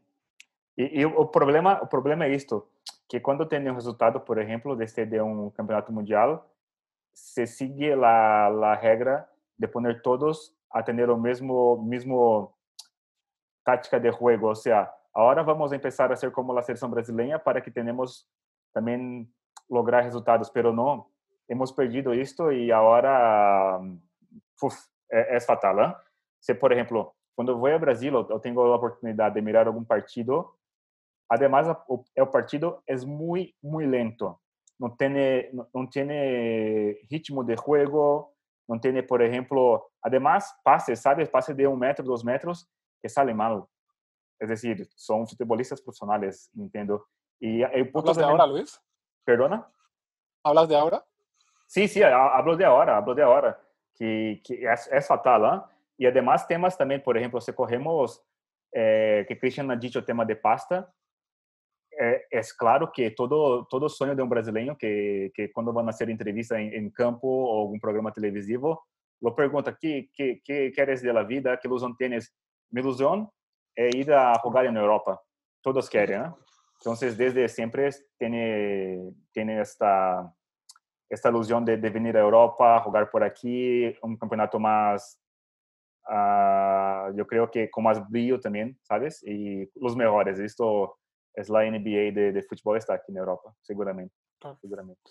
E, 0.76 1.04
o 1.04 1.26
problema, 1.26 1.80
o 1.82 1.86
problema 1.86 2.24
é 2.24 2.34
isto, 2.34 2.68
que 3.08 3.20
quando 3.20 3.46
tem 3.46 3.70
um 3.70 3.74
resultado, 3.74 4.20
por 4.20 4.38
exemplo, 4.38 4.74
desse 4.74 5.04
de 5.04 5.20
um 5.20 5.50
campeonato 5.50 5.92
mundial, 5.92 6.48
se 7.12 7.46
sigue 7.46 7.94
la, 7.94 8.48
la 8.48 8.74
regra 8.74 9.28
de 9.58 9.68
poner 9.68 10.00
todos 10.00 10.56
a 10.70 10.82
ter 10.82 11.10
o 11.10 11.18
mesmo 11.18 11.76
mesmo 11.84 12.54
tática 13.62 14.00
de 14.00 14.10
juego, 14.10 14.48
ou 14.48 14.54
seja, 14.54 14.90
agora 15.14 15.42
vamos 15.44 15.70
começar 15.70 16.10
a 16.10 16.16
ser 16.16 16.32
como 16.32 16.56
a 16.56 16.62
seleção 16.62 16.90
brasileira 16.90 17.38
para 17.38 17.60
que 17.60 17.70
tenhamos 17.70 18.26
também 18.72 19.28
lograr 19.68 20.00
resultados, 20.00 20.50
pero 20.50 20.72
não, 20.72 21.06
hemos 21.52 21.70
perdido 21.70 22.14
isto 22.14 22.50
e 22.50 22.72
agora 22.72 23.78
uf, 24.62 24.76
é, 25.10 25.36
é 25.36 25.40
fatal, 25.40 25.78
¿eh? 25.80 25.94
Se, 26.40 26.54
por 26.54 26.72
exemplo, 26.72 27.14
quando 27.36 27.52
eu 27.52 27.58
vou 27.58 27.70
ao 27.70 27.78
Brasil, 27.78 28.14
eu 28.14 28.40
tenho 28.40 28.58
a 28.60 28.74
oportunidade 28.74 29.34
de 29.34 29.42
mirar 29.42 29.66
algum 29.66 29.84
partido. 29.84 30.50
Además, 31.28 31.68
o, 31.88 32.04
o 32.18 32.26
partido 32.26 32.82
é 32.86 32.96
muito, 32.96 33.54
muito 33.62 33.90
lento. 33.90 34.38
Não 34.80 34.90
tem, 34.90 35.12
não, 35.72 35.86
tem 35.86 36.08
ritmo 37.10 37.44
de 37.44 37.54
jogo. 37.54 38.32
Não 38.68 38.78
tem, 38.78 39.06
por 39.06 39.20
exemplo, 39.20 39.84
además, 40.02 40.52
passes, 40.64 40.98
sabe? 40.98 41.26
Passes 41.26 41.54
de 41.54 41.66
um 41.66 41.76
metro, 41.76 42.04
dois 42.04 42.22
metros, 42.22 42.66
que 43.00 43.08
sale 43.08 43.34
mal. 43.34 43.68
É 44.40 44.46
decir, 44.46 44.88
são 44.96 45.26
futebolistas 45.26 45.80
profissionais, 45.80 46.50
entendo. 46.56 47.04
E 47.40 47.64
ponto 47.84 48.10
¿Hablas 48.10 48.16
de 48.16 48.24
ahora, 48.24 48.44
Luis? 48.44 48.80
Perdona? 49.24 49.66
¿Hablas 50.44 50.68
de 50.68 50.76
ahora? 50.76 51.04
Sí, 51.72 52.02
ha- 52.02 52.36
hablo 52.36 52.54
de 52.54 52.66
ahora, 52.66 52.98
hablo 52.98 53.14
de 53.14 53.22
ahora, 53.22 53.58
que, 53.94 54.42
que 54.44 54.62
es, 54.70 54.90
es 54.92 55.06
fatal. 55.06 55.44
¿ah? 55.46 55.70
Y 55.96 56.04
además 56.04 56.46
temas 56.46 56.76
también, 56.76 57.02
por 57.02 57.16
ejemplo, 57.16 57.40
si 57.40 57.50
cogemos, 57.54 58.22
eh, 58.72 59.24
que 59.26 59.38
Christian 59.38 59.70
ha 59.70 59.76
dicho 59.76 60.04
tema 60.04 60.22
de 60.26 60.36
pasta, 60.36 60.92
eh, 61.98 62.24
es 62.30 62.52
claro 62.52 62.92
que 62.92 63.12
todo, 63.12 63.64
todo 63.66 63.88
sueño 63.88 64.14
de 64.14 64.22
un 64.22 64.28
brasileño 64.28 64.76
que, 64.76 65.30
que 65.34 65.50
cuando 65.50 65.72
van 65.72 65.86
a 65.86 65.90
hacer 65.90 66.10
entrevista 66.10 66.60
en, 66.60 66.74
en 66.74 66.90
campo 66.90 67.26
o 67.26 67.62
algún 67.62 67.80
programa 67.80 68.12
televisivo, 68.12 68.84
lo 69.22 69.34
pregunta, 69.34 69.74
¿qué, 69.80 70.10
qué, 70.12 70.42
qué 70.44 70.70
quieres 70.74 71.00
de 71.00 71.10
la 71.12 71.22
vida? 71.22 71.58
¿Qué 71.58 71.68
ilusión 71.68 71.96
tienes? 71.96 72.34
Mi 72.70 72.82
ilusión 72.82 73.30
es 73.74 73.94
ir 73.94 74.12
a 74.12 74.34
jugar 74.40 74.66
en 74.66 74.76
Europa. 74.76 75.22
Todos 75.62 75.88
quieren, 75.88 76.22
¿no? 76.22 76.38
Entonces, 76.80 77.16
desde 77.16 77.48
siempre 77.48 77.88
tiene, 78.18 79.10
tiene 79.32 79.60
esta, 79.62 80.34
esta 81.12 81.28
ilusión 81.28 81.64
de, 81.64 81.76
de 81.76 81.90
venir 81.90 82.16
a 82.16 82.20
Europa, 82.20 82.80
jugar 82.80 83.10
por 83.10 83.22
aquí, 83.22 83.94
un 84.02 84.16
campeonato 84.16 84.58
más, 84.58 85.20
ah, 86.08 87.10
yo 87.14 87.26
creo 87.26 87.50
que 87.50 87.70
con 87.70 87.84
más 87.84 88.08
brillo 88.08 88.40
también, 88.40 88.78
¿sabes? 88.82 89.22
Y 89.22 89.70
los 89.74 89.94
mejores. 89.96 90.38
Esto 90.38 90.98
es 91.34 91.48
la 91.48 91.64
NBA 91.64 92.12
de, 92.12 92.32
de 92.32 92.42
fútbol, 92.42 92.78
está 92.78 92.94
aquí 92.94 93.12
en 93.12 93.18
Europa, 93.18 93.54
seguramente. 93.60 94.14
Claro. 94.38 94.58
Seguramente. 94.60 95.02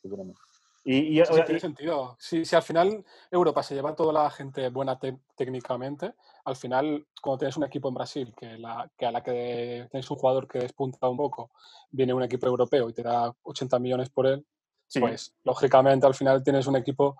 Seguramente. 0.00 0.40
Y, 0.84 1.20
y- 1.20 1.24
Sí, 1.24 1.32
y- 1.38 1.44
tiene 1.44 1.60
sentido. 1.60 2.16
Si, 2.18 2.44
si 2.44 2.56
al 2.56 2.62
final 2.62 3.04
Europa 3.30 3.62
se 3.62 3.74
lleva 3.74 3.94
toda 3.94 4.12
la 4.12 4.30
gente 4.30 4.68
buena 4.70 4.98
te- 4.98 5.18
técnicamente, 5.36 6.14
al 6.44 6.56
final, 6.56 7.06
cuando 7.20 7.38
tienes 7.38 7.56
un 7.56 7.64
equipo 7.64 7.88
en 7.88 7.94
Brasil, 7.94 8.34
que, 8.36 8.56
la, 8.58 8.90
que 8.96 9.06
a 9.06 9.12
la 9.12 9.22
que 9.22 9.86
tienes 9.90 10.10
un 10.10 10.16
jugador 10.16 10.48
que 10.48 10.60
despunta 10.60 11.08
un 11.08 11.16
poco, 11.18 11.50
viene 11.90 12.14
un 12.14 12.22
equipo 12.22 12.46
europeo 12.46 12.88
y 12.88 12.94
te 12.94 13.02
da 13.02 13.30
80 13.42 13.78
millones 13.78 14.08
por 14.08 14.26
él, 14.26 14.46
sí, 14.90 15.00
pues 15.00 15.34
lógicamente 15.44 16.06
al 16.06 16.14
final 16.14 16.42
tienes 16.42 16.66
un 16.66 16.76
equipo 16.76 17.16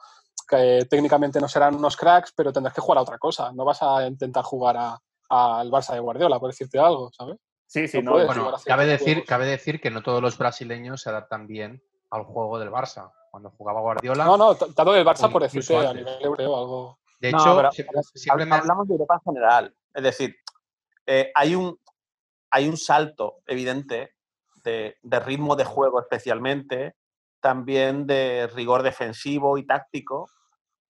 que 0.49 0.85
técnicamente 0.91 1.41
no 1.41 1.49
serán 1.49 1.77
unos 1.77 1.97
cracks, 1.97 2.33
pero 2.37 2.53
tendrás 2.53 2.75
que 2.75 2.81
jugar 2.81 2.99
a 2.99 3.03
otra 3.03 3.19
cosa. 3.19 3.53
No 3.53 3.65
vas 3.65 3.81
a 3.83 4.07
intentar 4.07 4.43
jugar 4.43 4.77
a- 4.77 5.01
al 5.29 5.71
Barça 5.71 5.95
de 5.95 6.01
Guardiola, 6.01 6.41
por 6.41 6.51
decirte 6.51 6.79
algo, 6.79 7.11
¿sabes? 7.13 7.37
sí, 7.67 7.87
sí, 7.87 8.03
no 8.03 8.11
no, 8.13 8.19
no, 8.19 8.27
Bueno, 8.27 8.49
a 8.49 8.61
cabe 8.65 8.85
decir, 8.85 9.25
cabe 9.25 9.47
decir 9.47 9.81
que 9.81 9.91
no 9.93 10.03
todos 10.03 10.21
los 10.21 10.37
brasileños 10.37 11.03
se 11.03 11.11
adaptan 11.11 11.47
bien 11.47 11.81
al 12.11 12.25
juego 12.25 12.59
del 12.59 12.71
Barça. 12.71 13.13
Cuando 13.31 13.51
jugaba 13.51 13.81
Guardiola, 13.81 14.25
No, 14.25 14.37
no, 14.37 14.57
tanto 14.57 14.93
del 14.93 15.07
Barça 15.07 15.31
por 15.31 15.41
decirte 15.43 15.77
a 15.77 15.95
nivel 15.95 16.21
europeo 16.21 16.57
algo. 16.57 16.99
de 17.21 17.31
No, 17.31 17.39
hecho, 17.39 17.57
pero- 17.57 18.03
siempre 18.15 18.45
me- 18.47 18.57
Hablamos 18.57 18.89
de 18.89 18.95
Europa 18.95 19.15
en 19.25 19.33
general. 19.33 19.75
Es 19.95 20.03
decir, 20.03 20.35
eh, 21.07 21.31
hay, 21.33 21.55
un, 21.55 21.79
hay 22.51 22.69
un 22.69 22.77
salto 22.77 23.37
evidente 23.47 24.15
de, 24.65 24.97
de 25.01 25.21
ritmo 25.21 25.55
de 25.55 25.65
juego 25.65 26.01
especialmente, 26.01 26.97
también 27.41 28.07
de 28.07 28.49
rigor 28.55 28.83
defensivo 28.83 29.59
y 29.59 29.67
táctico, 29.67 30.27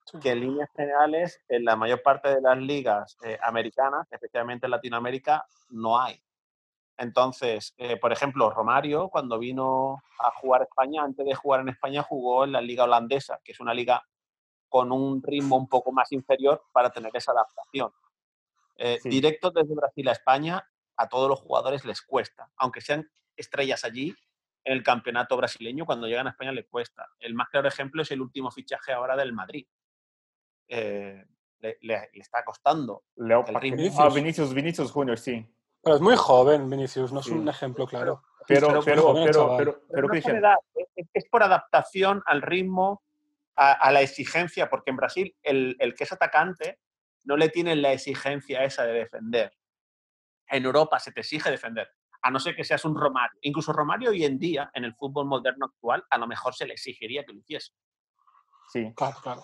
Sí. 0.07 0.19
que 0.19 0.31
en 0.31 0.41
líneas 0.41 0.69
generales 0.75 1.41
en 1.49 1.65
la 1.65 1.77
mayor 1.77 2.03
parte 2.03 2.35
de 2.35 2.41
las 2.41 2.59
ligas 2.59 3.17
eh, 3.23 3.39
americanas, 3.43 4.09
especialmente 4.11 4.67
en 4.67 4.73
Latinoamérica, 4.73 5.47
no 5.69 6.01
hay. 6.01 6.21
Entonces, 6.97 7.75
eh, 7.79 7.97
por 7.97 8.13
ejemplo, 8.13 8.51
Romario, 8.51 9.09
cuando 9.09 9.39
vino 9.39 10.03
a 10.19 10.31
jugar 10.33 10.63
a 10.63 10.65
España, 10.65 11.03
antes 11.03 11.25
de 11.25 11.35
jugar 11.35 11.61
en 11.61 11.69
España, 11.71 12.03
jugó 12.03 12.45
en 12.45 12.53
la 12.53 12.61
liga 12.61 12.85
holandesa, 12.85 13.41
que 13.45 13.53
es 13.53 13.61
una 13.61 13.73
liga 13.73 14.03
con 14.69 14.93
un 14.93 15.23
ritmo 15.23 15.57
un 15.57 15.69
poco 15.69 15.93
más 15.93 16.11
inferior 16.13 16.63
para 16.73 16.91
tener 16.91 17.11
esa 17.15 17.33
adaptación. 17.33 17.93
Eh, 18.77 18.99
Sí. 19.03 19.09
Directos 19.11 19.55
desde 19.55 19.75
Brasil 19.75 20.09
a 20.09 20.13
España, 20.13 20.65
a 20.97 21.09
todos 21.09 21.29
los 21.29 21.41
jugadores 21.41 21.85
les 21.85 22.03
cuesta, 22.03 22.51
aunque 22.57 22.81
sean 22.81 23.09
estrellas 23.37 23.85
allí, 23.85 24.15
el 24.71 24.83
campeonato 24.83 25.37
brasileño, 25.37 25.85
cuando 25.87 26.07
llegan 26.07 26.27
a 26.27 26.31
España 26.31 26.53
les 26.53 26.67
cuesta. 26.67 27.09
El 27.19 27.35
más 27.35 27.49
claro 27.49 27.69
ejemplo 27.69 28.03
es 28.03 28.11
el 28.11 28.21
último 28.21 28.51
fichaje 28.51 28.93
ahora 28.93 29.17
del 29.17 29.33
Madrid. 29.33 29.67
Eh, 30.69 31.25
le, 31.61 31.79
le- 31.83 32.11
le 32.13 32.21
está 32.21 32.45
costando. 32.45 33.05
Leo 33.17 33.45
el 33.47 33.53
Paquetá. 33.53 33.77
ritmo. 33.77 34.01
Ah, 34.03 34.09
Vinicius, 34.09 34.55
Vinicius 34.55 34.93
Junior, 34.93 35.19
sí. 35.19 35.47
Pero 35.83 35.97
es 35.97 36.03
muy 36.03 36.15
joven, 36.17 36.69
Vinicius, 36.71 37.13
no 37.13 37.21
es 37.21 37.27
Sí. 37.27 37.33
un 37.33 37.49
ejemplo 37.49 37.87
claro. 37.87 38.23
Pero, 38.47 38.69
Pero 38.69 38.83
pero, 38.83 39.03
joven 39.03 39.25
pero, 39.27 39.57
pero, 39.57 39.83
Pero 39.91 40.03
no 40.09 40.09
por 40.23 40.35
edad, 40.35 40.55
es, 40.75 41.07
es 41.13 41.25
por 41.31 41.43
adaptación 41.43 42.23
al 42.27 42.43
ritmo, 42.43 43.03
a, 43.57 43.73
a 43.73 43.93
la 43.93 44.01
exigencia, 44.01 44.69
porque 44.71 44.91
en 44.91 44.97
Brasil 44.97 45.37
el, 45.43 45.77
el 45.79 45.95
que 45.95 46.05
es 46.05 46.13
atacante 46.13 46.79
no 47.25 47.37
le 47.37 47.49
tienen 47.51 47.83
la 47.83 47.93
exigencia 47.93 48.65
esa 48.65 48.85
de 48.85 48.93
defender. 48.95 49.53
En 50.49 50.65
Europa 50.65 50.99
se 50.99 51.13
te 51.13 51.21
exige 51.21 51.51
defender, 51.51 51.93
a 52.23 52.31
no 52.31 52.39
ser 52.39 52.55
que 52.55 52.65
seas 52.65 52.85
un 52.85 52.95
Romario. 52.95 53.39
Incluso 53.43 53.73
Romario 53.73 54.11
hoy 54.11 54.25
en 54.25 54.39
día, 54.39 54.71
en 54.75 54.85
el 54.85 54.95
fútbol 54.95 55.27
moderno 55.27 55.67
actual, 55.67 56.05
a 56.11 56.19
lo 56.19 56.27
mejor 56.27 56.55
se 56.55 56.67
le 56.67 56.75
exigiría 56.75 57.25
que 57.25 57.33
lo 57.33 57.39
hiciese. 57.39 57.73
sí. 58.69 58.93
Claro, 58.95 59.17
claro. 59.23 59.43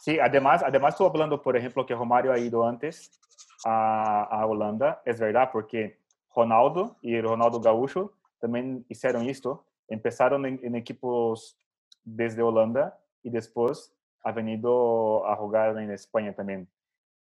Sí, 0.00 0.18
además, 0.18 0.62
además 0.64 0.96
tú 0.96 1.04
hablando, 1.04 1.42
por 1.42 1.56
ejemplo, 1.58 1.84
que 1.84 1.94
Romario 1.94 2.32
ha 2.32 2.38
ido 2.38 2.66
antes 2.66 3.20
a, 3.66 4.22
a 4.24 4.46
Holanda, 4.46 5.02
es 5.04 5.20
verdad, 5.20 5.50
porque 5.52 6.00
Ronaldo 6.34 6.96
y 7.02 7.20
Ronaldo 7.20 7.60
Gaúcho 7.60 8.14
también 8.40 8.86
hicieron 8.88 9.28
esto, 9.28 9.66
empezaron 9.88 10.46
en, 10.46 10.58
en 10.62 10.74
equipos 10.74 11.58
desde 12.02 12.40
Holanda 12.40 12.98
y 13.22 13.28
después 13.28 13.94
ha 14.22 14.32
venido 14.32 15.26
a 15.26 15.36
jugar 15.36 15.76
en 15.78 15.90
España 15.90 16.32
también. 16.34 16.66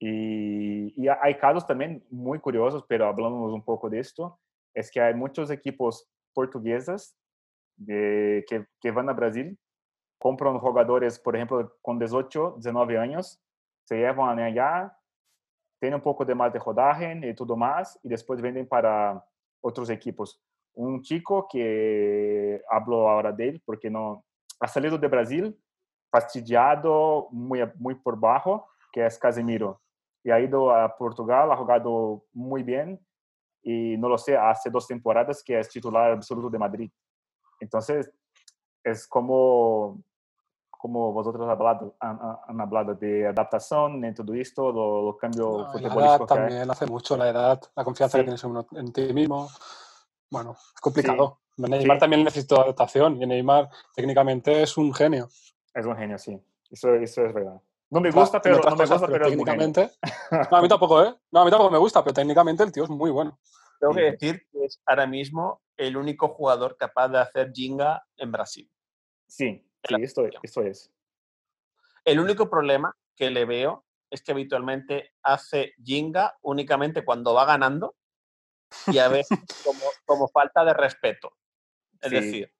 Y, 0.00 1.00
y 1.00 1.08
hay 1.08 1.36
casos 1.36 1.66
también 1.66 2.04
muy 2.10 2.40
curiosos, 2.40 2.84
pero 2.88 3.06
hablamos 3.06 3.52
un 3.52 3.62
poco 3.62 3.88
de 3.88 4.00
esto, 4.00 4.38
es 4.74 4.90
que 4.90 5.00
hay 5.00 5.14
muchos 5.14 5.50
equipos 5.50 6.08
portugueses 6.34 7.16
de- 7.76 8.44
que, 8.48 8.66
que 8.80 8.90
van 8.90 9.08
a 9.08 9.12
Brasil 9.12 9.58
compran 10.18 10.58
jugadores, 10.58 11.18
por 11.18 11.36
ejemplo, 11.36 11.76
con 11.82 11.98
18, 11.98 12.52
19 12.56 12.98
años, 12.98 13.38
se 13.84 13.96
llevan 13.98 14.38
allá, 14.38 14.96
tienen 15.78 15.96
un 15.96 16.02
poco 16.02 16.24
de 16.24 16.34
más 16.34 16.50
de 16.52 16.58
rodaje 16.58 17.20
y 17.28 17.34
todo 17.34 17.56
más, 17.56 17.98
y 18.02 18.08
después 18.08 18.40
venden 18.40 18.66
para 18.66 19.22
otros 19.60 19.90
equipos. 19.90 20.40
Un 20.74 21.02
chico 21.02 21.46
que 21.50 22.62
hablo 22.70 23.08
ahora 23.10 23.32
de 23.32 23.48
él, 23.50 23.62
porque 23.66 23.90
no 23.90 24.24
ha 24.60 24.66
salido 24.66 24.96
de 24.96 25.08
Brasil, 25.08 25.58
fastidiado, 26.10 27.28
muy, 27.30 27.60
muy 27.76 27.94
por 27.96 28.18
bajo, 28.18 28.66
que 28.92 29.04
es 29.04 29.18
Casemiro. 29.18 29.80
Y 30.22 30.30
ha 30.30 30.40
ido 30.40 30.70
a 30.70 30.96
Portugal, 30.96 31.52
ha 31.52 31.56
jugado 31.56 32.24
muy 32.32 32.62
bien, 32.62 32.98
y 33.64 33.96
no 33.96 34.08
lo 34.08 34.18
sé, 34.18 34.36
hace 34.36 34.70
dos 34.70 34.86
temporadas 34.86 35.42
que 35.42 35.58
es 35.58 35.68
titular 35.68 36.12
absoluto 36.12 36.50
de 36.50 36.58
Madrid. 36.58 36.90
Entonces, 37.60 38.10
es 38.82 39.06
como 39.08 39.98
como 40.70 41.14
vosotros 41.14 41.48
hablado, 41.48 41.96
han, 41.98 42.18
han- 42.46 42.60
hablado 42.60 42.94
de 42.94 43.26
adaptación 43.26 44.04
en 44.04 44.14
todo 44.14 44.34
esto, 44.34 44.70
lo, 44.70 45.02
lo 45.06 45.16
cambio 45.16 45.66
No, 45.72 45.80
la 45.80 45.94
edad 45.94 46.20
también 46.26 46.70
hace 46.70 46.84
mucho, 46.84 47.16
la 47.16 47.30
edad, 47.30 47.58
la 47.74 47.84
confianza 47.84 48.18
Sí. 48.18 48.24
que 48.24 48.24
tienes 48.36 48.66
en, 48.72 48.92
ti 48.92 49.14
mismo. 49.14 49.48
Bueno, 50.30 50.50
es 50.74 50.80
complicado. 50.82 51.40
Neymar 51.56 51.96
Sí. 51.96 52.00
también 52.00 52.22
necesita 52.22 52.56
adaptación 52.56 53.16
y 53.22 53.24
Neymar 53.26 53.70
técnicamente 53.94 54.62
es 54.62 54.76
un 54.76 54.92
genio. 54.92 55.26
Es 55.72 55.86
un 55.86 55.96
genio, 55.96 56.18
sí. 56.18 56.38
Eso, 56.70 56.92
eso 56.96 57.24
es 57.24 57.32
verdad. 57.32 57.58
No 57.90 58.00
me 58.00 58.10
gusta, 58.10 58.40
pero, 58.42 58.58
no 58.58 58.76
me 58.76 58.86
gusta, 58.86 59.06
pero 59.06 59.28
técnicamente. 59.28 59.90
No, 60.50 60.56
a 60.56 60.62
mí 60.62 60.68
tampoco, 60.68 61.02
¿eh? 61.04 61.14
No, 61.30 61.40
a 61.40 61.44
mí 61.44 61.50
tampoco 61.50 61.70
me 61.70 61.78
gusta, 61.78 62.02
pero 62.02 62.14
técnicamente 62.14 62.62
el 62.62 62.72
tío 62.72 62.84
es 62.84 62.90
muy 62.90 63.10
bueno. 63.10 63.38
Tengo 63.78 63.94
que 63.94 64.02
decir 64.12 64.46
que 64.50 64.64
es 64.64 64.80
ahora 64.86 65.06
mismo 65.06 65.62
el 65.76 65.96
único 65.96 66.28
jugador 66.28 66.76
capaz 66.76 67.08
de 67.08 67.18
hacer 67.18 67.52
Jinga 67.52 68.04
en 68.16 68.32
Brasil. 68.32 68.70
Sí, 69.26 69.64
sí, 69.86 69.94
esto, 70.00 70.24
esto 70.42 70.62
es. 70.62 70.90
El 72.04 72.20
único 72.20 72.48
problema 72.48 72.96
que 73.16 73.30
le 73.30 73.44
veo 73.44 73.84
es 74.10 74.22
que 74.22 74.32
habitualmente 74.32 75.12
hace 75.22 75.74
Jinga 75.82 76.36
únicamente 76.42 77.04
cuando 77.04 77.34
va 77.34 77.44
ganando 77.44 77.96
y 78.86 78.98
a 78.98 79.08
veces 79.08 79.38
como, 79.64 79.80
como 80.04 80.28
falta 80.28 80.64
de 80.64 80.74
respeto. 80.74 81.36
Es 82.00 82.10
Sí. 82.10 82.14
decir, 82.16 82.53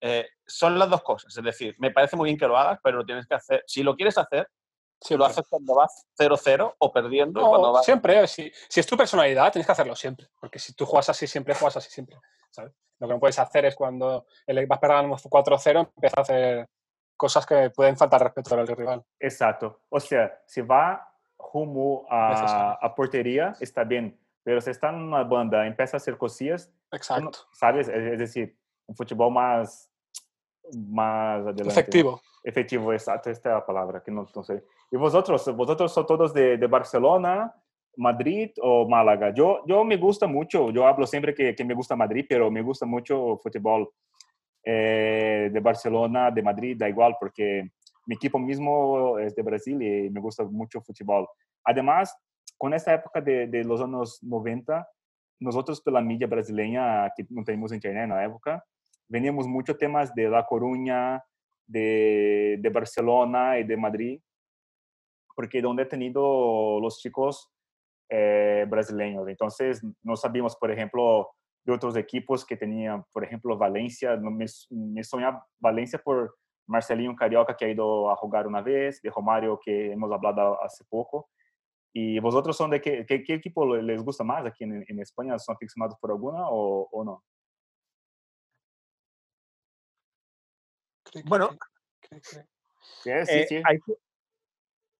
eh, 0.00 0.26
son 0.46 0.78
las 0.78 0.88
dos 0.90 1.02
cosas. 1.02 1.36
Es 1.36 1.44
decir, 1.44 1.74
me 1.78 1.90
parece 1.90 2.16
muy 2.16 2.28
bien 2.28 2.38
que 2.38 2.46
lo 2.46 2.56
hagas, 2.56 2.78
pero 2.82 2.98
lo 2.98 3.06
tienes 3.06 3.26
que 3.26 3.34
hacer. 3.34 3.64
Si 3.66 3.82
lo 3.82 3.96
quieres 3.96 4.16
hacer, 4.18 4.48
lo 5.00 5.06
Siempre. 5.06 5.26
haces 5.26 5.46
cuando 5.48 5.74
vas 5.76 6.06
0-0 6.18 6.74
o 6.78 6.92
perdiendo. 6.92 7.40
No, 7.40 7.48
cuando 7.50 7.72
vas... 7.72 7.84
siempre, 7.84 8.26
si, 8.26 8.50
si 8.68 8.80
es 8.80 8.86
tu 8.86 8.96
personalidad, 8.96 9.52
tienes 9.52 9.66
que 9.66 9.72
hacerlo 9.72 9.94
siempre. 9.94 10.28
Porque 10.40 10.58
si 10.58 10.72
tú 10.74 10.84
juegas 10.86 11.08
así 11.08 11.26
siempre, 11.26 11.54
juegas 11.54 11.76
así 11.76 11.90
siempre. 11.90 12.16
¿sabes? 12.50 12.72
Lo 12.98 13.06
que 13.06 13.14
no 13.14 13.20
puedes 13.20 13.38
hacer 13.38 13.64
es 13.66 13.76
cuando 13.76 14.26
el- 14.46 14.66
vas 14.66 14.78
perdiendo 14.80 15.16
4-0, 15.16 15.90
empiezas 15.94 16.18
a 16.18 16.22
hacer 16.22 16.68
cosas 17.16 17.46
que 17.46 17.70
pueden 17.70 17.96
faltar 17.96 18.22
respeto 18.22 18.54
al 18.54 18.66
rival. 18.66 19.04
Exacto. 19.20 19.82
O 19.88 20.00
sea, 20.00 20.40
si 20.46 20.60
va 20.62 21.04
rumo 21.52 22.06
a, 22.10 22.72
a 22.80 22.94
portería, 22.94 23.54
está 23.60 23.84
bien. 23.84 24.18
Pero 24.42 24.60
si 24.60 24.70
está 24.70 24.88
en 24.88 24.96
una 24.96 25.22
banda, 25.24 25.66
empieza 25.66 25.96
a 25.96 25.98
hacer 25.98 26.16
cosillas, 26.16 26.72
Exacto. 26.90 27.38
¿sabes? 27.52 27.86
Es, 27.88 28.12
es 28.14 28.18
decir, 28.18 28.58
un 28.86 28.96
fútbol 28.96 29.30
más, 29.32 29.87
más 30.74 31.40
adelante. 31.40 31.68
Efectivo. 31.68 32.20
Efectivo, 32.44 32.92
exacto, 32.92 33.30
esta 33.30 33.50
es 33.50 33.54
la 33.56 33.66
palabra, 33.66 34.02
que 34.02 34.10
no, 34.10 34.26
no 34.34 34.42
sé. 34.42 34.64
¿Y 34.90 34.96
vosotros? 34.96 35.54
¿Vosotros 35.54 35.92
son 35.92 36.06
todos 36.06 36.32
de, 36.32 36.56
de 36.56 36.66
Barcelona, 36.66 37.52
Madrid 37.96 38.50
o 38.62 38.88
Málaga? 38.88 39.34
Yo, 39.34 39.62
yo 39.66 39.84
me 39.84 39.96
gusta 39.96 40.26
mucho, 40.26 40.70
yo 40.70 40.86
hablo 40.86 41.06
siempre 41.06 41.34
que, 41.34 41.54
que 41.54 41.64
me 41.64 41.74
gusta 41.74 41.96
Madrid, 41.96 42.24
pero 42.28 42.50
me 42.50 42.62
gusta 42.62 42.86
mucho 42.86 43.34
el 43.34 43.38
fútbol 43.38 43.90
eh, 44.64 45.50
de 45.52 45.60
Barcelona, 45.60 46.30
de 46.30 46.42
Madrid, 46.42 46.76
da 46.78 46.88
igual, 46.88 47.16
porque 47.18 47.70
mi 48.06 48.14
equipo 48.14 48.38
mismo 48.38 49.18
es 49.18 49.34
de 49.34 49.42
Brasil 49.42 49.82
y 49.82 50.08
me 50.08 50.20
gusta 50.20 50.44
mucho 50.44 50.78
el 50.78 50.84
fútbol. 50.84 51.28
Además, 51.64 52.16
con 52.56 52.72
esta 52.72 52.94
época 52.94 53.20
de, 53.20 53.46
de 53.46 53.64
los 53.64 53.80
años 53.80 54.22
90, 54.22 54.88
nosotros 55.40 55.80
pela 55.80 56.00
mídia 56.00 56.26
brasileña, 56.26 57.10
que 57.16 57.26
no 57.30 57.44
teníamos 57.44 57.72
internet 57.72 58.04
en 58.04 58.10
la 58.10 58.24
época, 58.24 58.64
veníamos 59.08 59.46
mucho 59.46 59.76
temas 59.76 60.14
de 60.14 60.28
La 60.28 60.44
Coruña, 60.44 61.24
de, 61.66 62.56
de 62.60 62.70
Barcelona 62.70 63.58
y 63.58 63.64
de 63.64 63.76
Madrid, 63.76 64.20
porque 65.34 65.62
donde 65.62 65.84
he 65.84 65.86
tenido 65.86 66.80
los 66.80 66.98
chicos 66.98 67.50
eh, 68.10 68.66
brasileños. 68.68 69.28
Entonces, 69.28 69.84
no 70.02 70.16
sabíamos, 70.16 70.56
por 70.56 70.70
ejemplo, 70.70 71.30
de 71.64 71.72
otros 71.72 71.96
equipos 71.96 72.44
que 72.44 72.56
tenían, 72.56 73.04
por 73.12 73.22
ejemplo, 73.24 73.56
Valencia. 73.56 74.16
Me, 74.16 74.46
me 74.70 75.04
soñaba 75.04 75.46
Valencia 75.60 76.00
por 76.02 76.34
Marcelinho 76.66 77.14
Carioca, 77.14 77.56
que 77.56 77.66
ha 77.66 77.70
ido 77.70 78.10
a 78.10 78.16
jugar 78.16 78.46
una 78.46 78.62
vez, 78.62 79.00
de 79.02 79.10
Romario, 79.10 79.60
que 79.62 79.92
hemos 79.92 80.10
hablado 80.10 80.62
hace 80.62 80.84
poco. 80.88 81.28
¿Y 81.92 82.18
vosotros 82.20 82.56
son 82.56 82.70
de 82.70 82.80
qué, 82.80 83.04
qué, 83.06 83.22
qué 83.22 83.34
equipo 83.34 83.76
les 83.76 84.02
gusta 84.02 84.24
más 84.24 84.44
aquí 84.46 84.64
en, 84.64 84.84
en 84.86 85.00
España? 85.00 85.38
¿Son 85.38 85.54
aficionados 85.54 85.96
por 86.00 86.10
alguna 86.10 86.48
o, 86.48 86.88
o 86.90 87.04
no? 87.04 87.22
Bueno, 91.24 91.50
Sí, 92.10 93.10
sí, 93.26 93.32
eh, 93.32 93.46
sí. 93.48 93.62
hay, 93.64 93.78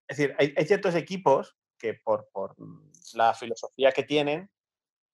es 0.07 0.17
decir, 0.17 0.35
hay, 0.39 0.53
hay 0.55 0.65
ciertos 0.65 0.95
equipos 0.95 1.55
que 1.77 1.93
por, 1.93 2.29
por 2.31 2.55
la 3.13 3.33
filosofía 3.33 3.91
que 3.91 4.03
tienen 4.03 4.49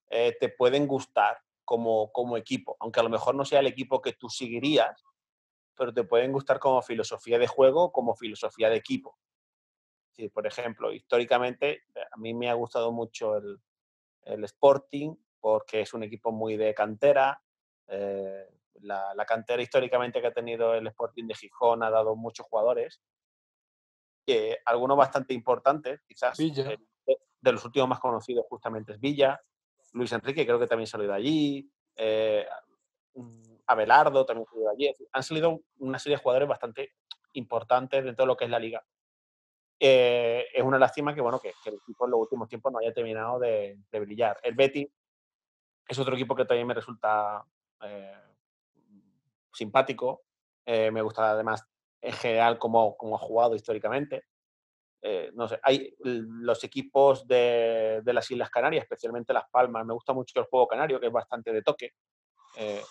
eh, 0.10 0.36
te 0.40 0.50
pueden 0.50 0.88
gustar 0.88 1.40
como, 1.64 2.12
como 2.12 2.38
equipo, 2.38 2.78
aunque 2.80 3.00
a 3.00 3.04
lo 3.04 3.10
mejor 3.10 3.36
no 3.36 3.44
sea 3.46 3.60
el 3.60 3.68
equipo 3.68 4.02
que 4.02 4.14
tú 4.14 4.30
seguirías, 4.30 5.04
pero 5.76 5.94
te 5.94 6.04
pueden 6.04 6.32
gustar 6.32 6.60
como 6.60 6.82
filosofía 6.82 7.40
de 7.40 7.48
juego, 7.48 7.92
como 7.92 8.16
filosofía 8.16 8.70
de 8.70 8.78
equipo. 8.78 9.18
Sí, 10.12 10.30
por 10.30 10.48
ejemplo, 10.48 10.94
históricamente 10.94 11.84
a 12.12 12.18
mí 12.18 12.34
me 12.34 12.50
ha 12.50 12.54
gustado 12.54 12.92
mucho 12.92 13.36
el, 13.36 13.60
el 14.24 14.44
Sporting 14.46 15.16
porque 15.40 15.82
es 15.82 15.94
un 15.94 16.04
equipo 16.04 16.32
muy 16.32 16.56
de 16.56 16.74
cantera. 16.74 17.42
eh, 17.88 18.48
la, 18.82 19.14
la 19.16 19.26
cantera 19.26 19.62
históricamente 19.62 20.22
que 20.22 20.28
ha 20.28 20.34
tenido 20.34 20.74
el 20.74 20.88
Sporting 20.88 21.26
de 21.28 21.36
Gijón 21.36 21.84
ha 21.84 21.90
dado 21.90 22.16
muchos 22.16 22.46
jugadores, 22.46 23.02
eh, 24.28 24.58
algunos 24.66 24.98
bastante 24.98 25.34
importantes, 25.34 26.02
quizás 26.08 26.38
Villa. 26.38 26.72
eh, 26.72 26.78
de, 27.06 27.18
de 27.42 27.52
los 27.52 27.64
últimos 27.66 27.88
más 27.88 28.00
conocidos 28.00 28.46
justamente 28.50 28.94
es 28.94 29.00
Villa, 29.00 29.40
Luis 29.94 30.12
Enrique 30.12 30.46
creo 30.46 30.60
que 30.60 30.68
también 30.68 30.88
salió 30.88 31.08
de 31.08 31.14
allí, 31.14 31.72
eh, 31.96 32.46
Abelardo 33.68 34.26
también 34.26 34.46
salió 34.46 34.66
de 34.66 34.72
allí. 34.72 34.94
Han 35.14 35.24
salido 35.24 35.62
una 35.80 35.98
serie 36.00 36.18
de 36.18 36.22
jugadores 36.24 36.50
bastante 36.50 36.92
importantes 37.34 38.04
dentro 38.04 38.24
de 38.24 38.28
lo 38.28 38.38
que 38.38 38.46
es 38.46 38.52
la 38.52 38.60
liga. 38.60 38.86
Eh, 39.80 40.48
es 40.54 40.64
una 40.64 40.78
lástima 40.78 41.16
que, 41.16 41.22
bueno, 41.22 41.40
que, 41.40 41.54
que 41.64 41.70
el 41.70 41.76
equipo 41.78 42.06
en 42.06 42.12
los 42.12 42.20
últimos 42.20 42.48
tiempos 42.48 42.72
no 42.72 42.80
haya 42.80 42.94
terminado 42.94 43.40
de, 43.40 43.78
de 43.90 44.00
brillar. 44.00 44.40
El 44.44 44.56
Betis 44.56 44.88
es 45.88 46.00
otro 46.00 46.16
equipo 46.16 46.36
que 46.36 46.46
también 46.46 46.68
me 46.68 46.74
resulta 46.74 47.44
eh, 47.82 48.18
simpático. 49.56 50.24
eh, 50.68 50.90
me 50.92 51.02
gusta 51.02 51.32
además 51.32 51.64
en 52.02 52.14
general 52.14 52.58
cómo, 52.60 52.96
cómo 52.98 53.16
ha 53.16 53.20
jugado 53.20 53.56
históricamente. 53.56 54.24
Eh, 55.02 55.30
no 55.36 55.48
sé, 55.48 55.60
hay 55.62 55.96
los 56.00 56.64
equipos 56.64 57.28
de, 57.28 58.02
de 58.04 58.14
las 58.14 58.30
Islas 58.32 58.50
Canarias, 58.50 58.84
especialmente 58.84 59.34
Las 59.34 59.48
Palmas. 59.52 59.86
Me 59.86 59.94
gusta 59.94 60.14
mucho 60.14 60.40
el 60.40 60.46
juego 60.46 60.68
canario, 60.68 61.00
que 61.00 61.08
es 61.08 61.12
bastante 61.14 61.54
de 61.54 61.62
toque. 61.62 61.92
eh, 62.58 62.82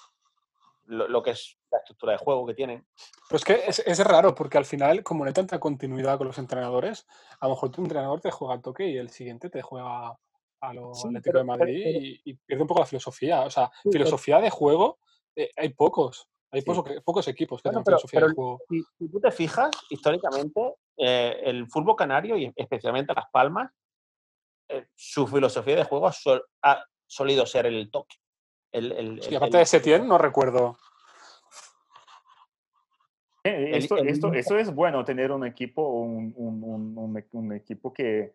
lo, 0.87 1.09
lo 1.09 1.23
que 1.23 1.31
es 1.31 1.59
la 1.71 1.79
estructura 1.79 2.13
de 2.13 2.19
juego 2.19 2.45
que 2.47 2.53
tienen. 2.55 2.87
Pero 3.29 3.37
es 3.39 3.45
que 3.45 3.55
es, 3.67 3.79
es 3.81 4.05
raro 4.05 4.35
porque 4.35 4.59
al 4.59 4.67
final, 4.67 5.03
como 5.03 5.25
no 5.25 5.29
hay 5.29 5.35
tanta 5.35 5.59
continuidad 5.59 6.19
con 6.19 6.27
los 6.27 6.37
entrenadores, 6.39 7.07
a 7.41 7.47
lo 7.49 7.55
mejor 7.55 7.71
tu 7.71 7.83
entrenador 7.83 8.21
te 8.21 8.31
juega 8.31 8.53
al 8.55 8.61
toque 8.63 8.87
y 8.87 8.99
el 8.99 9.09
siguiente 9.11 9.49
te 9.49 9.63
juega 9.63 10.15
a 10.61 10.75
lo 10.75 10.93
Sí, 10.95 11.09
Atlético 11.09 11.23
pero- 11.33 11.39
de 11.39 11.45
Madrid 11.45 11.83
pero- 11.85 11.99
y, 12.05 12.21
y 12.25 12.35
pierde 12.35 12.63
un 12.63 12.69
poco 12.69 12.81
la 12.81 12.87
filosofía. 12.87 13.41
O 13.43 13.51
sea, 13.51 13.71
filosofía 13.91 14.41
de 14.41 14.51
juego, 14.51 14.99
eh, 15.35 15.51
hay 15.57 15.71
pocos. 15.71 16.29
Hay 16.55 16.61
Sí. 16.61 16.67
pocos, 16.67 17.03
pocos 17.05 17.29
equipos 17.29 17.61
que 17.61 17.69
Bueno, 17.69 17.83
tengan 17.83 17.85
pero- 17.85 17.99
filosofía 17.99 18.21
pero 18.21 18.29
de 18.29 18.35
juego. 18.35 18.61
Si, 18.69 18.83
si 18.99 19.09
tú 19.11 19.21
te 19.21 19.31
fijas, 19.33 19.71
históricamente, 19.91 20.75
eh, 20.97 21.41
el 21.45 21.67
fútbol 21.69 21.97
canario 21.97 22.37
y 22.37 22.53
especialmente 22.55 23.13
Las 23.13 23.29
Palmas, 23.33 23.73
eh, 24.69 24.87
su 24.95 25.27
filosofía 25.27 25.77
de 25.77 25.85
juego 25.85 26.07
ha, 26.07 26.13
sol- 26.13 26.45
ha 26.63 26.85
solido 27.07 27.45
ser 27.45 27.67
el 27.67 27.91
toque. 27.91 28.17
El, 28.73 28.93
el- 28.93 29.23
Sí, 29.23 29.31
el- 29.31 29.37
aparte 29.37 29.57
el- 29.57 29.61
de 29.63 29.67
Setién, 29.67 30.07
no 30.09 30.17
recuerdo. 30.17 30.77
Eh, 33.47 33.73
Esto, 33.77 33.99
el 33.99 34.09
esto, 34.09 34.33
eso 34.33 34.57
es 34.57 34.75
bueno, 34.75 35.05
tener 35.05 35.31
un 35.31 35.45
equipo, 35.45 35.87
un, 35.87 36.33
un, 36.37 36.65
un, 36.65 36.97
un 36.99 37.29
un 37.33 37.53
equipo 37.53 37.93
que 37.93 38.33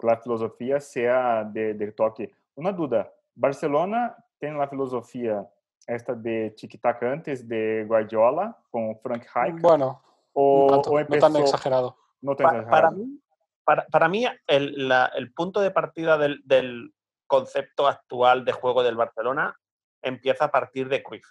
la 0.00 0.16
filosofía 0.16 0.80
sea 0.80 1.44
de, 1.44 1.74
de 1.74 1.92
toque. 1.92 2.32
Una 2.54 2.72
duda, 2.72 3.12
¿Barcelona 3.34 4.16
tiene 4.38 4.56
la 4.56 4.68
filosofía 4.68 5.46
esta 5.88 6.14
de 6.14 6.50
tiki-taka 6.56 7.10
antes 7.12 7.48
de 7.48 7.84
Guardiola 7.86 8.56
con 8.70 8.98
Frank 9.00 9.22
Rijkaard? 9.22 9.60
Bueno, 9.60 10.02
o, 10.34 10.66
no, 10.70 10.74
tanto, 10.82 10.90
o 10.90 11.00
no 11.00 11.18
tan 11.18 11.36
exagerado. 11.36 11.96
no 12.20 12.36
tan 12.36 12.64
Pa- 12.64 12.70
para, 12.70 12.90
mí, 12.90 13.20
para, 13.64 13.86
para 13.86 14.08
mí 14.08 14.26
el, 14.46 14.88
la- 14.88 15.10
el 15.16 15.32
punto 15.32 15.60
de 15.60 15.70
partida 15.70 16.18
del, 16.18 16.40
del 16.44 16.92
concepto 17.26 17.86
actual 17.88 18.44
de 18.44 18.52
juego 18.52 18.82
del 18.82 18.96
Barcelona 18.96 19.58
empieza 20.02 20.44
a 20.46 20.50
partir 20.50 20.88
de 20.88 21.02
Cruyff. 21.02 21.26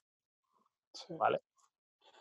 Sí. 0.94 1.14
¿vale? 1.18 1.42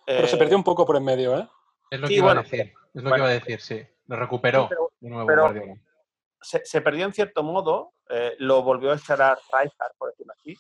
Pero 0.05 0.27
se 0.29 0.37
Eh, 0.37 0.38
perdió 0.38 0.57
un 0.57 0.64
poco 0.64 0.87
por 0.87 0.96
en 0.96 1.05
medio, 1.05 1.37
¿eh? 1.38 1.49
Es 1.90 2.01
lo 2.01 2.07
Sí, 2.07 2.14
que 2.14 2.18
iba 2.18 2.27
bueno, 2.27 2.40
a 2.40 2.44
decir. 2.44 2.72
Es 2.94 3.03
lo 3.03 3.11
que 3.11 3.18
iba 3.18 3.27
a 3.27 3.31
decir, 3.31 3.61
sí. 3.61 3.87
Lo 4.07 4.16
recuperó 4.16 4.68
pero- 4.68 4.92
de 5.01 5.11
nuevo 5.11 5.27
pero- 5.27 5.42
Guardiola. 5.42 5.75
se, 6.40 6.64
se 6.64 6.81
perdió 6.81 7.07
en 7.07 7.12
cierto 7.12 7.42
modo, 7.42 7.94
eh, 8.09 8.35
lo 8.38 8.62
volvió 8.62 8.92
a 8.92 8.96
echar 8.96 9.20
a 9.22 9.35
Rijkaard, 9.35 9.92
por 9.99 10.11
decirlo 10.11 10.33
así, 10.35 10.55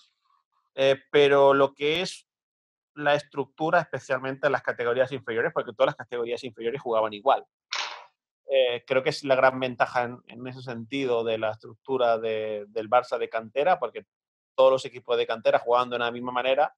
eh, 0.76 1.02
pero 1.10 1.52
lo 1.54 1.74
que 1.74 2.02
es 2.02 2.28
la 2.94 3.14
estructura, 3.14 3.80
especialmente 3.80 4.46
en 4.46 4.52
las 4.52 4.62
categorías 4.62 5.10
inferiores, 5.12 5.52
porque 5.52 5.72
todas 5.72 5.88
las 5.88 5.96
categorías 5.96 6.42
inferiores 6.44 6.80
jugaban 6.80 7.12
igual. 7.12 7.44
Eh, 8.48 8.84
creo 8.86 9.02
que 9.02 9.10
es 9.10 9.24
la 9.24 9.34
gran 9.34 9.58
ventaja 9.58 10.04
en, 10.04 10.18
en 10.28 10.46
ese 10.46 10.62
sentido 10.62 11.24
de 11.24 11.36
la 11.38 11.50
estructura 11.50 12.16
de- 12.18 12.64
del 12.68 12.88
Barça 12.88 13.18
de 13.18 13.28
cantera, 13.28 13.78
porque 13.80 14.06
todos 14.54 14.70
los 14.70 14.84
equipos 14.84 15.16
de 15.16 15.26
cantera 15.26 15.58
jugaban 15.58 15.90
de 15.90 15.96
una 15.96 16.10
misma 16.12 16.30
manera 16.32 16.74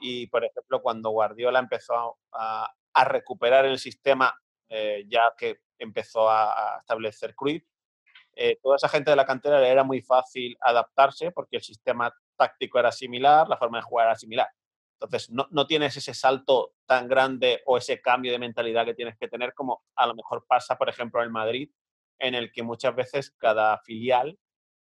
y, 0.00 0.26
por 0.26 0.44
ejemplo, 0.44 0.82
cuando 0.82 1.10
Guardiola 1.10 1.58
empezó 1.60 2.18
a, 2.32 2.70
a 2.92 3.04
recuperar 3.04 3.64
el 3.64 3.78
sistema, 3.78 4.34
eh, 4.68 5.04
ya 5.08 5.32
que 5.38 5.60
empezó 5.78 6.28
a, 6.28 6.74
a 6.76 6.78
establecer 6.80 7.34
Cruyff, 7.34 7.64
eh, 8.34 8.58
toda 8.62 8.76
esa 8.76 8.88
gente 8.88 9.10
de 9.10 9.16
la 9.16 9.24
cantera 9.24 9.60
le 9.60 9.70
era 9.70 9.84
muy 9.84 10.02
fácil 10.02 10.56
adaptarse 10.60 11.30
porque 11.30 11.56
el 11.56 11.62
sistema 11.62 12.12
táctico 12.36 12.78
era 12.78 12.92
similar, 12.92 13.48
la 13.48 13.56
forma 13.56 13.78
de 13.78 13.82
jugar 13.82 14.06
era 14.06 14.16
similar. 14.16 14.48
Entonces, 15.00 15.30
no, 15.30 15.46
no 15.50 15.66
tienes 15.66 15.96
ese 15.96 16.14
salto 16.14 16.72
tan 16.86 17.06
grande 17.08 17.62
o 17.66 17.76
ese 17.76 18.00
cambio 18.00 18.32
de 18.32 18.38
mentalidad 18.38 18.84
que 18.84 18.94
tienes 18.94 19.16
que 19.18 19.28
tener 19.28 19.52
como 19.52 19.82
a 19.94 20.06
lo 20.06 20.14
mejor 20.14 20.46
pasa, 20.46 20.76
por 20.76 20.88
ejemplo, 20.88 21.22
en 21.22 21.32
Madrid, 21.32 21.70
en 22.18 22.34
el 22.34 22.50
que 22.50 22.62
muchas 22.62 22.94
veces 22.94 23.30
cada 23.32 23.78
filial, 23.78 24.38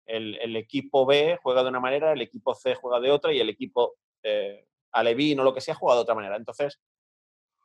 el, 0.06 0.38
el 0.42 0.56
equipo 0.58 1.06
B 1.06 1.40
juega 1.42 1.64
de 1.64 1.70
una 1.70 1.80
manera, 1.80 2.12
el 2.12 2.22
equipo 2.22 2.54
C 2.54 2.76
juega 2.76 3.00
de 3.00 3.12
otra 3.12 3.32
y 3.32 3.40
el 3.40 3.50
equipo 3.50 3.96
eh, 4.24 4.68
alevín 4.92 5.40
o 5.40 5.44
lo 5.44 5.54
que 5.54 5.62
sea 5.62 5.76
juega 5.76 5.96
de 5.96 6.02
otra 6.02 6.16
manera. 6.16 6.36
Entonces, 6.36 6.82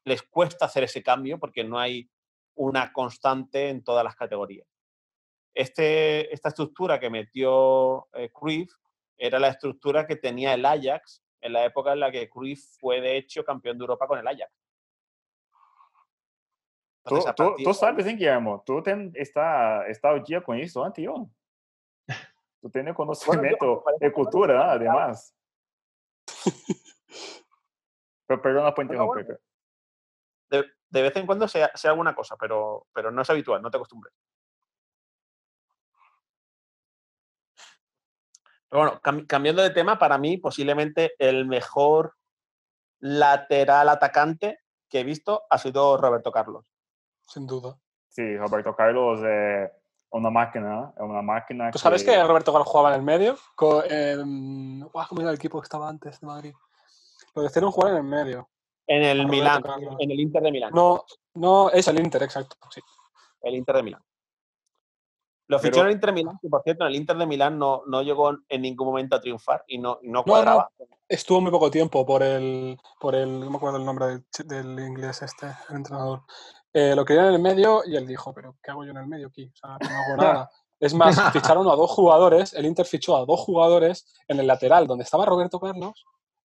les 0.04 0.22
cuesta 0.22 0.66
hacer 0.66 0.84
ese 0.84 1.02
cambio 1.02 1.38
porque 1.38 1.64
no 1.64 1.78
hay 1.78 2.08
una 2.54 2.92
constante 2.92 3.68
en 3.68 3.82
todas 3.82 4.04
las 4.04 4.14
categorías. 4.14 4.68
Este, 5.54 6.32
esta 6.32 6.50
estructura 6.50 7.00
que 7.00 7.10
metió 7.10 8.08
eh, 8.12 8.30
Cruyff 8.32 8.72
era 9.16 9.38
la 9.38 9.48
estructura 9.48 10.06
que 10.06 10.16
tenía 10.16 10.54
el 10.54 10.64
Ajax 10.64 11.22
en 11.40 11.52
la 11.52 11.64
época 11.64 11.92
en 11.92 12.00
la 12.00 12.10
que 12.10 12.28
Cruyff 12.28 12.60
fue, 12.78 13.00
de 13.00 13.16
hecho, 13.16 13.44
campeón 13.44 13.78
de 13.78 13.82
Europa 13.82 14.06
con 14.06 14.18
el 14.18 14.26
Ajax. 14.26 14.52
Tú, 17.04 17.14
Entonces, 17.16 17.34
tú, 17.36 17.44
tú 17.56 17.62
de 17.62 17.68
ahí- 17.68 17.74
sabes, 17.74 18.06
Guillermo? 18.06 18.62
Tú 18.66 18.82
ten, 18.82 19.12
está, 19.14 19.86
está 19.86 20.08
al 20.10 20.24
día 20.24 20.40
con 20.42 20.58
eso, 20.58 20.84
antes 20.84 21.04
yo. 21.04 21.28
Tú 22.60 22.70
tienes 22.70 22.94
conocimiento 22.94 23.82
parece 23.84 24.04
de 24.06 24.10
que 24.10 24.14
cultura, 24.14 24.54
bueno, 24.54 24.64
¿no? 24.66 24.70
además. 24.98 25.34
Pero 28.26 28.42
perdona 28.42 28.74
por 28.74 28.86
Bueno, 28.86 29.06
bueno. 29.06 29.20
interrumpir. 29.20 29.46
de, 30.50 30.64
de 30.90 31.02
vez 31.02 31.14
en 31.16 31.26
cuando 31.26 31.46
sea, 31.46 31.70
sea 31.76 31.92
alguna 31.92 32.14
cosa, 32.14 32.36
pero, 32.36 32.88
pero 32.92 33.10
no 33.12 33.22
es 33.22 33.30
habitual, 33.30 33.62
no 33.62 33.70
te 33.70 33.76
acostumbres. 33.76 34.12
Pero 38.76 38.88
bueno, 38.90 39.00
cam- 39.02 39.26
cambiando 39.26 39.62
de 39.62 39.70
tema, 39.70 39.98
para 39.98 40.18
mí 40.18 40.36
posiblemente 40.36 41.14
el 41.18 41.46
mejor 41.46 42.12
lateral 42.98 43.88
atacante 43.88 44.58
que 44.90 45.00
he 45.00 45.04
visto 45.04 45.44
ha 45.48 45.56
sido 45.56 45.96
Roberto 45.96 46.30
Carlos. 46.30 46.66
Sin 47.22 47.46
duda. 47.46 47.78
Sí, 48.10 48.36
Roberto 48.36 48.76
Carlos 48.76 49.20
es 49.22 49.70
una 50.10 50.28
máquina, 50.28 50.92
es 50.94 51.02
una 51.02 51.22
máquina 51.22 51.70
¿Tú 51.70 51.78
sabes 51.78 52.04
que 52.04 52.22
Roberto 52.22 52.52
Carlos 52.52 52.68
jugaba 52.68 52.90
en 52.90 52.96
el 52.96 53.02
medio? 53.02 53.38
Em, 53.88 54.82
¿Cómo 55.08 55.20
era 55.22 55.30
el 55.30 55.36
equipo 55.36 55.58
que 55.58 55.64
estaba 55.64 55.88
antes 55.88 56.20
de 56.20 56.26
Madrid? 56.26 56.52
Lo 57.34 57.42
de 57.48 57.64
un 57.64 57.70
jugar 57.72 57.92
en 57.92 57.96
el 57.98 58.04
medio. 58.04 58.50
En 58.86 59.02
el 59.02 59.26
Milán, 59.26 59.62
Carlos. 59.62 59.96
en 59.98 60.10
el 60.10 60.20
Inter 60.20 60.42
de 60.42 60.52
Milán. 60.52 60.72
No, 60.74 61.02
no, 61.32 61.70
es 61.70 61.88
el 61.88 61.98
Inter, 61.98 62.22
exacto. 62.22 62.56
Sí. 62.70 62.82
El 63.40 63.54
Inter 63.54 63.76
de 63.76 63.82
Milán. 63.82 64.02
Lo 65.48 65.58
Pero- 65.58 65.72
fichó 65.72 65.80
en 65.82 65.86
el 65.88 65.92
Inter 65.94 66.12
Milán, 66.12 66.38
que 66.42 66.48
por 66.48 66.62
cierto, 66.62 66.84
en 66.84 66.90
el 66.90 66.96
Inter 66.96 67.16
de 67.16 67.26
Milán 67.26 67.58
no, 67.58 67.82
no 67.86 68.02
llegó 68.02 68.36
en 68.48 68.62
ningún 68.62 68.88
momento 68.88 69.14
a 69.16 69.20
triunfar 69.20 69.62
y 69.68 69.78
no, 69.78 69.98
y 70.02 70.08
no 70.08 70.18
no. 70.20 70.24
cuadraba. 70.24 70.70
Estuvo 71.08 71.40
muy 71.40 71.52
poco 71.52 71.70
tiempo 71.70 72.04
por 72.04 72.22
el, 72.24 72.76
por 72.98 73.14
el, 73.14 73.38
no 73.40 73.50
me 73.50 73.56
acuerdo 73.56 73.76
el 73.78 73.84
nombre 73.84 74.06
del, 74.06 74.24
del 74.44 74.80
inglés 74.86 75.22
este, 75.22 75.46
el 75.70 75.76
entrenador. 75.76 76.22
Eh, 76.72 76.94
lo 76.96 77.04
querían 77.04 77.26
en 77.26 77.34
el 77.34 77.40
medio 77.42 77.82
y 77.86 77.94
él 77.96 78.06
dijo, 78.06 78.34
pero 78.34 78.56
¿qué 78.62 78.72
hago 78.72 78.84
yo 78.84 78.90
en 78.90 78.96
el 78.96 79.06
medio 79.06 79.28
aquí? 79.28 79.46
O 79.46 79.56
sea, 79.56 79.78
no 79.78 79.96
hago 79.96 80.16
nada. 80.42 80.50
Es 80.80 80.92
más, 80.92 81.32
ficharon 81.32 81.66
a 81.70 81.74
dos 81.76 81.90
jugadores, 81.92 82.52
el 82.52 82.66
Inter 82.66 82.84
fichó 82.84 83.16
a 83.16 83.24
dos 83.24 83.40
jugadores 83.40 84.12
en 84.28 84.40
el 84.40 84.46
lateral, 84.46 84.86
donde 84.86 85.04
estaba 85.04 85.24
Roberto 85.24 85.58
Carlos, 85.60 86.04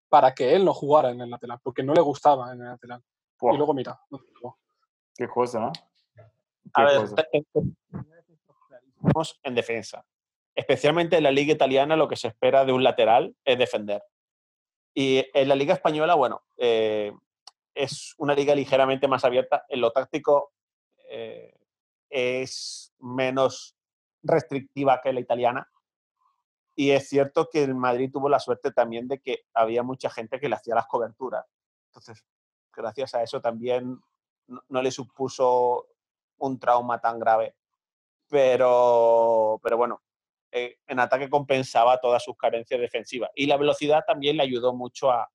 para 0.10 0.34
que 0.34 0.54
él 0.56 0.66
no 0.66 0.74
jugara 0.74 1.12
en 1.12 1.22
el 1.22 1.30
lateral, 1.30 1.60
porque 1.64 1.82
no 1.84 1.94
le 1.94 2.02
gustaba 2.02 2.52
en 2.52 2.62
el 2.62 2.68
lateral. 2.68 3.02
Y 3.42 3.56
luego, 3.56 3.74
mira, 3.74 3.98
qué 5.16 5.28
cosa, 5.30 5.60
¿no? 5.60 5.68
A 5.68 5.72
Qué 6.76 6.84
ver, 6.84 7.02
cosa. 7.02 7.16
te- 7.16 7.46
en 9.44 9.56
defensa. 9.56 10.06
Especialmente 10.56 11.18
en 11.18 11.24
la 11.24 11.32
liga 11.32 11.54
italiana 11.54 11.96
lo 11.96 12.08
que 12.08 12.16
se 12.16 12.30
espera 12.30 12.66
de 12.66 12.74
un 12.74 12.84
lateral 12.84 13.36
es 13.46 13.58
defender. 13.58 14.04
Y 14.94 15.26
en 15.34 15.48
la 15.48 15.56
liga 15.56 15.74
española, 15.74 16.16
bueno, 16.16 16.42
eh, 16.58 17.12
es 17.76 18.16
una 18.18 18.34
liga 18.34 18.56
ligeramente 18.56 19.08
más 19.08 19.24
abierta. 19.24 19.66
En 19.70 19.82
lo 19.82 19.92
táctico 19.92 20.54
eh, 21.10 21.54
es 22.10 22.94
menos 23.00 23.76
restrictiva 24.24 25.00
que 25.04 25.14
la 25.14 25.20
italiana. 25.20 25.70
Y 26.76 26.92
es 26.92 27.08
cierto 27.10 27.50
que 27.52 27.64
el 27.64 27.76
Madrid 27.76 28.10
tuvo 28.12 28.30
la 28.30 28.40
suerte 28.40 28.72
también 28.72 29.08
de 29.08 29.20
que 29.20 29.46
había 29.54 29.84
mucha 29.84 30.10
gente 30.10 30.40
que 30.40 30.50
le 30.50 30.56
hacía 30.56 30.76
las 30.76 30.88
coberturas. 30.88 31.46
Entonces, 31.90 32.26
gracias 32.74 33.14
a 33.16 33.24
eso 33.24 33.42
también 33.42 34.00
no, 34.48 34.64
no 34.68 34.82
le 34.82 34.92
supuso 34.92 35.88
un 36.38 36.60
trauma 36.60 37.00
tan 37.00 37.20
grave. 37.20 37.56
Pero, 38.30 39.60
pero 39.64 39.78
bueno, 39.78 40.02
eh, 40.52 40.78
en 40.88 41.00
ataque 41.00 41.30
compensaba 41.30 42.00
todas 42.00 42.24
sus 42.24 42.36
carencias 42.38 42.80
defensivas. 42.80 43.30
Y 43.36 43.46
la 43.46 43.58
velocidad 43.58 44.04
también 44.06 44.38
le 44.38 44.44
ayudó 44.44 44.74
mucho 44.74 45.12
a, 45.12 45.30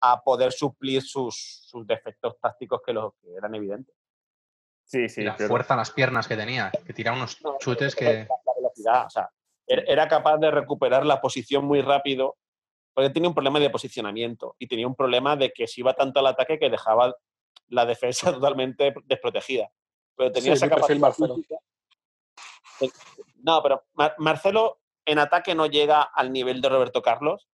a 0.00 0.22
poder 0.22 0.52
suplir 0.52 1.02
sus, 1.02 1.64
sus 1.66 1.86
defectos 1.86 2.38
tácticos 2.40 2.80
que, 2.84 2.92
los, 2.92 3.14
que 3.20 3.34
eran 3.34 3.54
evidentes. 3.54 3.94
Sí, 4.84 5.04
Y 5.04 5.08
sí, 5.08 5.22
la 5.22 5.36
pero 5.36 5.48
fuerza 5.48 5.74
en 5.74 5.78
las 5.78 5.90
piernas 5.90 6.28
que 6.28 6.36
tenía, 6.36 6.70
que 6.70 6.92
tiraba 6.92 7.16
unos 7.16 7.42
No, 7.42 7.56
chutes 7.58 7.94
que... 7.94 8.26
La 8.28 8.52
velocidad, 8.56 9.06
o 9.06 9.10
sea, 9.10 9.30
era 9.66 10.06
capaz 10.06 10.38
de 10.38 10.50
recuperar 10.50 11.04
la 11.04 11.20
posición 11.20 11.64
muy 11.64 11.82
rápido, 11.82 12.36
porque 12.94 13.10
tenía 13.10 13.28
un 13.28 13.34
problema 13.34 13.58
de 13.58 13.68
posicionamiento 13.68 14.54
y 14.58 14.68
tenía 14.68 14.86
un 14.86 14.94
problema 14.94 15.34
de 15.36 15.52
que 15.52 15.66
se 15.66 15.80
iba 15.80 15.92
tanto 15.94 16.20
al 16.20 16.28
ataque 16.28 16.58
que 16.58 16.70
dejaba 16.70 17.14
la 17.68 17.84
defensa 17.84 18.32
totalmente 18.32 18.94
desprotegida. 19.04 19.68
Pero 20.16 20.30
tenía 20.32 20.52
Sí, 20.52 20.64
esa 20.64 20.68
capacidad 20.68 21.12
No, 23.42 23.62
pero 23.62 23.84
Mar- 23.94 24.14
Marcelo 24.18 24.78
en 25.04 25.18
ataque 25.18 25.54
no 25.54 25.66
llega 25.66 26.02
al 26.02 26.32
nivel 26.32 26.60
de 26.60 26.68
Roberto 26.68 27.02
Carlos. 27.02 27.48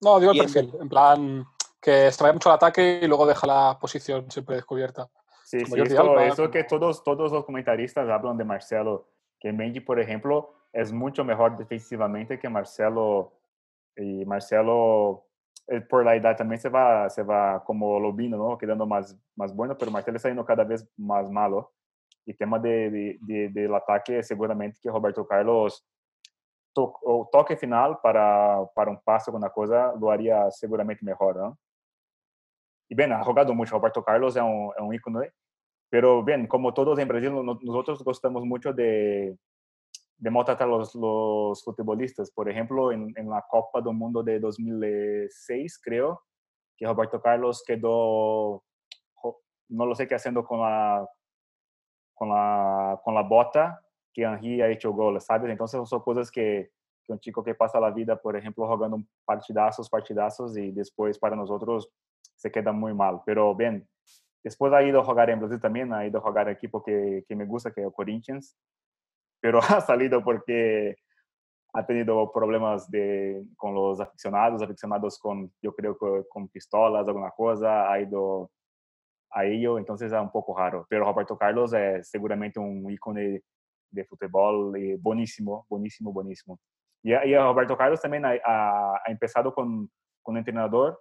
No, 0.00 0.18
digo 0.18 0.32
el 0.32 0.38
perfil, 0.38 0.72
en 0.80 0.88
plan 0.88 1.44
que 1.80 2.06
extrae 2.06 2.32
mucho 2.32 2.48
el 2.48 2.56
ataque 2.56 3.00
y 3.02 3.06
luego 3.06 3.26
deja 3.26 3.46
la 3.46 3.78
posición 3.80 4.30
siempre 4.30 4.56
descubierta. 4.56 5.08
Sí, 5.44 5.62
como 5.62 5.74
sí, 5.74 5.80
Jordi 5.80 5.94
eso, 5.94 6.02
Alba, 6.02 6.26
eso 6.26 6.50
que 6.50 6.64
todos, 6.64 7.02
todos 7.02 7.32
los 7.32 7.44
comentaristas 7.44 8.08
hablan 8.08 8.36
de 8.36 8.44
Marcelo, 8.44 9.08
que 9.38 9.52
Mendy, 9.52 9.80
por 9.80 9.98
ejemplo, 10.00 10.54
es 10.72 10.92
mucho 10.92 11.24
mejor 11.24 11.56
defensivamente 11.56 12.38
que 12.38 12.48
Marcelo. 12.48 13.32
Y 13.96 14.24
Marcelo, 14.24 15.26
eh, 15.66 15.80
por 15.80 16.04
la 16.04 16.14
edad 16.14 16.36
también 16.36 16.60
se 16.60 16.68
va, 16.68 17.10
se 17.10 17.22
va 17.22 17.62
como 17.64 17.98
Lobino, 17.98 18.36
¿no? 18.36 18.56
Quedando 18.56 18.86
más, 18.86 19.16
más 19.34 19.54
bueno, 19.54 19.76
pero 19.76 19.90
Marcelo 19.90 20.16
está 20.16 20.28
yendo 20.28 20.44
cada 20.44 20.64
vez 20.64 20.88
más 20.96 21.28
malo. 21.30 21.72
Y 22.26 22.34
tema 22.34 22.58
de, 22.58 22.90
de- 22.90 23.18
de- 23.20 23.48
del 23.48 23.74
ataque, 23.74 24.22
seguramente 24.22 24.78
que 24.82 24.90
Roberto 24.90 25.26
Carlos, 25.26 25.84
to, 26.72 26.94
o 27.02 27.28
toque 27.32 27.56
final 27.56 27.98
para, 28.02 28.60
para 28.74 28.90
un 28.90 29.00
pase, 29.00 29.30
alguna 29.30 29.50
cosa, 29.50 29.92
lo 29.98 30.10
haría 30.10 30.50
seguramente 30.50 31.04
mejor, 31.04 31.36
¿no? 31.36 31.58
Y 32.88 32.94
bien, 32.94 33.12
ha 33.12 33.22
jugado 33.24 33.54
mucho. 33.54 33.76
Roberto 33.76 34.02
Carlos 34.04 34.36
es 34.36 34.42
un, 34.42 34.70
es 34.76 34.82
un 34.82 34.94
ícono, 34.94 35.20
pero 35.88 36.22
bien, 36.24 36.46
como 36.46 36.72
todos 36.74 36.98
en 36.98 37.08
Brasil, 37.08 37.32
no- 37.32 37.58
nosotros 37.62 38.02
gostamos 38.04 38.44
mucho 38.44 38.72
de, 38.72 39.36
de 40.18 40.30
maltratar 40.30 40.68
a 40.68 40.70
los, 40.70 40.94
los 40.94 41.62
futbolistas. 41.64 42.30
Por 42.30 42.48
ejemplo, 42.50 42.92
en, 42.92 43.12
en 43.16 43.28
la 43.30 43.44
Copa 43.48 43.80
do 43.80 43.92
Mundo 43.92 44.22
de 44.22 44.38
2006, 44.40 45.80
creo, 45.82 46.22
que 46.76 46.86
Roberto 46.86 47.20
Carlos 47.20 47.62
quedó, 47.66 48.62
no 49.68 49.86
lo 49.86 49.94
sé 49.94 50.06
qué 50.08 50.14
haciendo 50.16 50.44
con 50.44 50.60
la, 50.60 51.08
con 52.20 52.28
la, 52.28 53.00
con 53.02 53.14
la 53.14 53.22
bota 53.22 53.80
que 54.12 54.24
Henry 54.24 54.60
ha 54.60 54.68
hecho 54.68 54.92
gol, 54.92 55.18
¿sabes? 55.22 55.50
Entonces 55.50 55.88
son 55.88 56.02
cosas 56.02 56.30
que, 56.30 56.70
que 57.02 57.12
un 57.14 57.18
chico 57.18 57.42
que 57.42 57.54
pasa 57.54 57.80
la 57.80 57.90
vida, 57.90 58.14
por 58.14 58.36
ejemplo, 58.36 58.66
jugando 58.66 59.02
partidazos, 59.24 59.88
partidazos 59.88 60.54
y 60.58 60.70
después 60.70 61.18
para 61.18 61.34
nosotros 61.34 61.90
se 62.36 62.50
queda 62.52 62.72
muy 62.72 62.92
mal. 62.92 63.22
Pero 63.24 63.54
bien, 63.54 63.88
después 64.44 64.70
ha 64.74 64.82
ido 64.82 65.00
a 65.00 65.04
jugar 65.04 65.30
en 65.30 65.40
Brasil 65.40 65.58
también, 65.58 65.94
ha 65.94 66.06
ido 66.06 66.18
a 66.18 66.22
jugar 66.22 66.50
equipo 66.50 66.82
que, 66.82 67.24
me 67.30 67.46
gusta, 67.46 67.72
que 67.72 67.80
es 67.80 67.86
el 67.86 67.92
Corinthians, 67.94 68.54
pero 69.40 69.58
ha 69.66 69.80
salido 69.80 70.22
porque 70.22 70.96
ha 71.72 71.86
tenido 71.86 72.30
problemas 72.30 72.90
de, 72.90 73.46
con 73.56 73.74
los 73.74 73.98
aficionados, 73.98 74.60
aficionados 74.60 75.18
yo 75.62 75.74
creo 75.74 75.96
que 75.96 76.28
con 76.28 76.48
pistolas, 76.48 77.08
alguna 77.08 77.30
cosa, 77.30 77.90
ha 77.90 77.98
ido 77.98 78.50
a 79.32 79.44
ello, 79.44 79.78
entonces 79.78 80.12
es 80.12 80.18
un 80.18 80.30
poco 80.30 80.56
raro. 80.56 80.86
Pero 80.88 81.04
Roberto 81.04 81.36
Carlos 81.36 81.72
es 81.72 82.08
seguramente 82.08 82.58
un 82.58 82.90
ícone 82.90 83.42
de 83.90 84.04
fútbol 84.04 84.76
eh, 84.76 84.96
buenísimo, 85.00 85.66
buenísimo, 85.68 86.12
buenísimo. 86.12 86.58
Y, 87.02 87.12
y 87.12 87.36
Roberto 87.36 87.76
Carlos 87.76 88.00
también 88.00 88.24
ha, 88.24 88.34
ha, 88.44 88.94
ha 88.96 89.10
empezado 89.10 89.54
con, 89.54 89.90
con 90.22 90.34
un 90.34 90.38
entrenador 90.38 91.00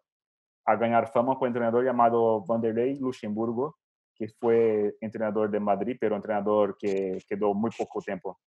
a 0.66 0.76
ganar 0.76 1.12
fama 1.12 1.34
con 1.34 1.44
un 1.44 1.48
entrenador 1.48 1.84
llamado 1.84 2.46
Vanderlei 2.46 2.96
Luxemburgo, 3.00 3.78
que 4.16 4.28
fue 4.28 4.96
entrenador 5.02 5.50
de 5.50 5.60
Madrid, 5.60 5.98
pero 6.00 6.16
entrenador 6.16 6.78
que 6.78 7.24
quedó 7.28 7.54
muy 7.54 7.72
poco 7.76 8.02
tiempo. 8.02 8.40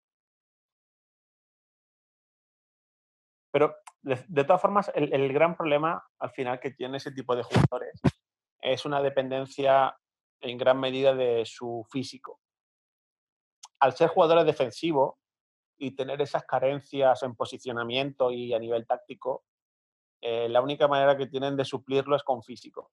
Pero 3.51 3.75
de, 4.03 4.19
de 4.29 4.45
todas 4.45 4.61
formas, 4.61 4.91
el, 4.95 5.13
el, 5.13 5.33
gran 5.33 5.57
problema 5.57 6.03
al 6.19 6.31
final 6.31 6.59
que 6.59 6.71
tiene 6.71 6.97
ese 6.97 7.13
tipo 7.13 7.37
de 7.37 7.43
jugadores 7.43 8.01
es 8.63 8.85
una 8.85 9.03
dependencia 9.03 9.99
en 10.41 10.57
gran 10.57 10.79
medida 10.79 11.15
de 11.15 11.45
su 11.45 11.87
físico. 11.91 12.41
Al 13.81 13.95
ser 13.95 14.09
jugadores 14.09 14.47
defensivos 14.47 15.15
y 15.77 15.97
tener 15.97 16.23
esas 16.23 16.45
carencias 16.45 17.23
en 17.25 17.35
posicionamiento 17.35 18.31
y 18.31 18.55
a 18.55 18.59
nivel 18.59 18.87
táctico, 18.87 19.45
eh, 20.21 20.49
la 20.49 20.61
única 20.61 20.87
manera 20.87 21.17
que 21.17 21.27
tienen 21.27 21.57
de 21.57 21.65
suplirlo 21.65 22.15
es 22.15 22.23
con 22.23 22.43
físico. 22.43 22.93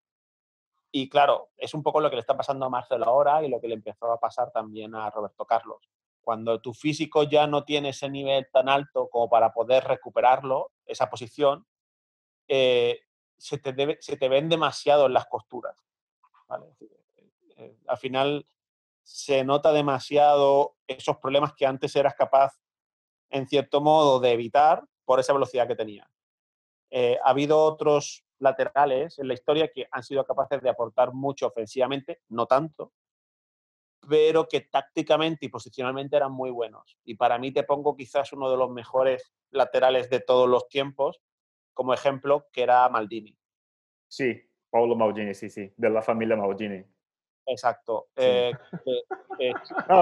Y 0.91 1.07
claro, 1.07 1.49
es 1.55 1.75
un 1.75 1.83
poco 1.83 2.01
lo 2.01 2.09
que 2.09 2.15
le 2.15 2.21
está 2.21 2.35
pasando 2.35 2.65
a 2.65 2.69
Marcelo 2.69 3.05
ahora 3.05 3.43
y 3.43 3.49
lo 3.49 3.61
que 3.61 3.67
le 3.67 3.75
empezó 3.75 4.11
a 4.11 4.19
pasar 4.19 4.51
también 4.51 4.95
a 4.95 5.11
Roberto 5.11 5.45
Carlos. 5.45 5.87
Cuando 6.21 6.59
tu 6.59 6.73
físico 6.73 7.23
ya 7.23 7.45
no 7.45 7.63
tiene 7.63 7.89
ese 7.89 8.09
nivel 8.09 8.47
tan 8.51 8.67
alto 8.67 9.07
como 9.09 9.29
para 9.29 9.53
poder 9.53 9.83
recuperarlo, 9.83 10.71
esa 10.87 11.07
posición, 11.07 11.67
eh, 12.47 13.01
se, 13.39 13.57
te 13.57 14.29
ven 14.29 14.49
demasiado 14.49 15.07
en 15.07 15.13
las 15.13 15.25
costuras. 15.27 15.83
¿vale? 16.47 16.67
Eh, 17.57 17.77
al 17.87 17.97
final 17.97 18.45
se 19.03 19.43
nota 19.43 19.71
demasiado 19.71 20.75
esos 20.87 21.17
problemas 21.17 21.53
que 21.53 21.65
antes 21.65 21.95
eras 21.95 22.13
capaz, 22.15 22.59
en 23.29 23.47
cierto 23.47 23.81
modo, 23.81 24.19
de 24.19 24.31
evitar 24.31 24.83
por 25.05 25.19
esa 25.19 25.33
velocidad 25.33 25.67
que 25.67 25.75
tenía. 25.75 26.09
Eh, 26.91 27.17
ha 27.23 27.29
habido 27.29 27.63
otros 27.63 28.23
laterales 28.39 29.19
en 29.19 29.27
la 29.27 29.33
historia 29.33 29.71
que 29.71 29.87
han 29.91 30.03
sido 30.03 30.23
capaces 30.25 30.61
de 30.61 30.69
aportar 30.69 31.13
mucho 31.13 31.47
ofensivamente, 31.47 32.21
no 32.29 32.45
tanto, 32.45 32.93
pero 34.07 34.47
que 34.47 34.61
tácticamente 34.61 35.45
y 35.45 35.49
posicionalmente 35.49 36.15
eran 36.15 36.31
muy 36.31 36.49
buenos. 36.49 36.97
Y 37.03 37.15
para 37.15 37.37
mí 37.37 37.51
te 37.51 37.63
pongo 37.63 37.95
quizás 37.95 38.31
uno 38.33 38.49
de 38.49 38.57
los 38.57 38.69
mejores 38.69 39.33
laterales 39.51 40.09
de 40.09 40.19
todos 40.19 40.47
los 40.47 40.67
tiempos, 40.67 41.21
como 41.79 41.93
ejemplo, 41.93 42.45
que 42.51 42.61
era 42.61 42.89
Maldini. 42.89 43.33
Sí, 44.05 44.37
Paulo 44.69 44.97
Maldini, 44.97 45.33
sí, 45.33 45.49
sí, 45.49 45.71
de 45.77 45.89
la 45.89 46.01
familia 46.01 46.35
Maldini. 46.35 46.83
Exacto. 47.45 48.09
Sí. 48.17 48.21
Eh, 48.25 48.51
eh, 48.85 49.03
eh, 49.39 49.53
no, 49.87 49.99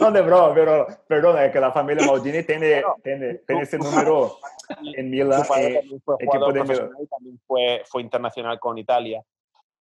no, 0.00 0.12
de 0.12 0.22
broma, 0.22 0.54
pero 0.54 0.86
perdona, 1.06 1.44
es 1.44 1.52
que 1.52 1.60
la 1.60 1.72
familia 1.72 2.06
Maldini 2.06 2.42
tiene, 2.42 2.80
bueno, 2.80 2.96
tiene, 3.04 3.34
tiene 3.46 3.62
ese 3.64 3.76
número 3.76 4.38
en 4.82 5.10
Milan. 5.10 5.42
Eh, 5.58 5.82
fue 6.02 6.16
jugador 6.24 6.56
y 6.56 7.06
también 7.06 7.38
fue, 7.46 7.82
fue 7.84 8.00
internacional 8.00 8.58
con 8.58 8.78
Italia. 8.78 9.22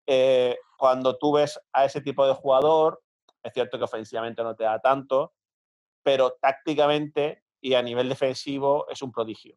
Eh, 0.05 0.57
cuando 0.77 1.17
tú 1.17 1.31
ves 1.31 1.57
a 1.71 1.85
ese 1.85 2.01
tipo 2.01 2.27
de 2.27 2.33
jugador, 2.33 3.01
es 3.41 3.53
cierto 3.53 3.77
que 3.77 3.85
ofensivamente 3.85 4.43
no 4.43 4.53
te 4.53 4.65
da 4.65 4.81
tanto, 4.81 5.33
pero 6.03 6.33
tácticamente 6.41 7.45
y 7.61 7.75
a 7.75 7.81
nivel 7.81 8.09
defensivo 8.09 8.85
es 8.89 9.01
un 9.01 9.13
prodigio. 9.13 9.55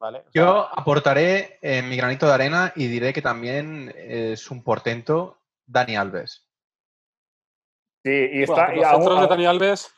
¿Vale? 0.00 0.18
O 0.18 0.22
sea, 0.22 0.30
Yo 0.32 0.68
aportaré 0.72 1.58
eh, 1.62 1.82
mi 1.82 1.96
granito 1.96 2.26
de 2.26 2.32
arena 2.32 2.72
y 2.74 2.88
diré 2.88 3.12
que 3.12 3.22
también 3.22 3.94
es 3.96 4.50
un 4.50 4.64
portento 4.64 5.38
Dani 5.66 5.94
Alves. 5.94 6.44
Sí, 8.02 8.10
y, 8.10 8.46
Bueno, 8.46 8.52
está, 8.54 8.66
pero 8.66 8.76
y, 8.76 8.80
los 8.80 8.86
aún, 8.86 9.02
centros 9.02 9.20
de 9.20 9.26
Dani 9.28 9.46
Alves, 9.46 9.94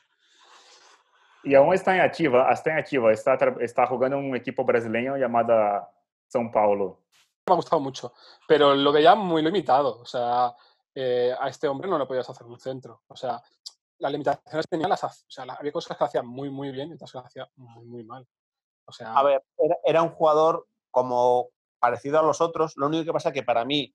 y 1.44 1.54
aún 1.54 1.74
está 1.74 1.94
en 1.94 2.02
activa, 2.02 2.50
está 2.52 2.70
en 2.70 2.78
activa, 2.78 3.12
está, 3.12 3.38
está 3.60 3.86
jugando 3.86 4.16
en 4.18 4.24
un 4.26 4.36
equipo 4.36 4.64
brasileño 4.64 5.16
llamado 5.16 5.88
São 6.32 6.50
Paulo. 6.52 7.00
me 7.46 7.52
ha 7.52 7.56
gustado 7.56 7.80
mucho, 7.80 8.12
pero 8.46 8.74
lo 8.74 8.92
veía 8.92 9.14
muy 9.14 9.42
limitado. 9.42 10.00
O 10.00 10.06
sea, 10.06 10.54
eh, 10.94 11.34
a 11.38 11.48
este 11.48 11.66
hombre 11.66 11.88
no 11.88 11.98
le 11.98 12.06
podías 12.06 12.28
hacer 12.30 12.46
un 12.46 12.58
centro. 12.60 13.02
O 13.08 13.16
sea, 13.16 13.42
las 13.98 14.12
limitaciones 14.12 14.66
que 14.66 14.76
tenía 14.76 14.88
las 14.88 15.02
o 15.02 15.10
sea, 15.28 15.44
había 15.44 15.72
cosas 15.72 15.96
que 15.96 16.04
hacía 16.04 16.22
muy, 16.22 16.48
muy 16.48 16.70
bien 16.70 16.90
y 16.90 16.94
otras 16.94 17.10
que 17.10 17.18
hacía 17.18 17.48
muy, 17.56 17.86
muy 17.86 18.04
mal. 18.04 18.26
A 19.00 19.22
ver, 19.22 19.42
era, 19.85 20.02
un 20.02 20.11
jugador 20.11 20.66
como 20.90 21.48
parecido 21.78 22.18
a 22.18 22.22
los 22.22 22.40
otros. 22.40 22.74
Lo 22.76 22.87
único 22.87 23.05
que 23.05 23.12
pasa 23.12 23.33
que 23.33 23.42
para 23.42 23.64
mí, 23.64 23.94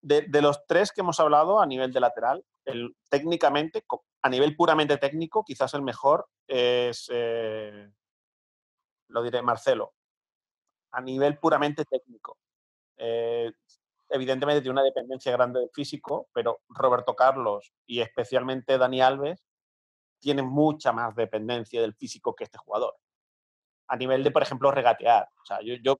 de, 0.00 0.42
los 0.42 0.66
tres 0.66 0.92
que 0.92 1.00
hemos 1.00 1.20
hablado 1.20 1.60
a 1.60 1.66
nivel 1.66 1.92
de 1.92 2.00
lateral, 2.00 2.44
el, 2.64 2.96
técnicamente, 3.08 3.84
a 4.22 4.28
nivel 4.28 4.56
puramente 4.56 4.96
técnico, 4.98 5.44
quizás 5.44 5.74
el 5.74 5.82
mejor 5.82 6.28
es, 6.46 7.08
eh, 7.12 7.90
lo 9.08 9.22
diré, 9.22 9.42
Marcelo. 9.42 9.94
A 10.92 11.00
nivel 11.00 11.38
puramente 11.38 11.84
técnico. 11.84 12.38
Eh, 12.96 13.52
evidentemente 14.10 14.60
tiene 14.60 14.72
una 14.72 14.82
dependencia 14.82 15.32
grande 15.32 15.60
del 15.60 15.70
físico, 15.70 16.28
pero 16.32 16.60
Roberto 16.68 17.16
Carlos 17.16 17.72
y 17.86 18.00
especialmente 18.00 18.76
Dani 18.76 19.00
Alves 19.00 19.42
tienen 20.20 20.46
mucha 20.46 20.92
más 20.92 21.16
dependencia 21.16 21.80
del 21.80 21.94
físico 21.94 22.34
que 22.34 22.44
este 22.44 22.58
jugador 22.58 22.96
a 23.88 23.96
nivel 23.96 24.24
de, 24.24 24.30
por 24.30 24.42
ejemplo, 24.42 24.70
regatear. 24.70 25.28
O 25.42 25.44
sea, 25.44 25.60
yo, 25.62 25.74
yo 25.82 25.98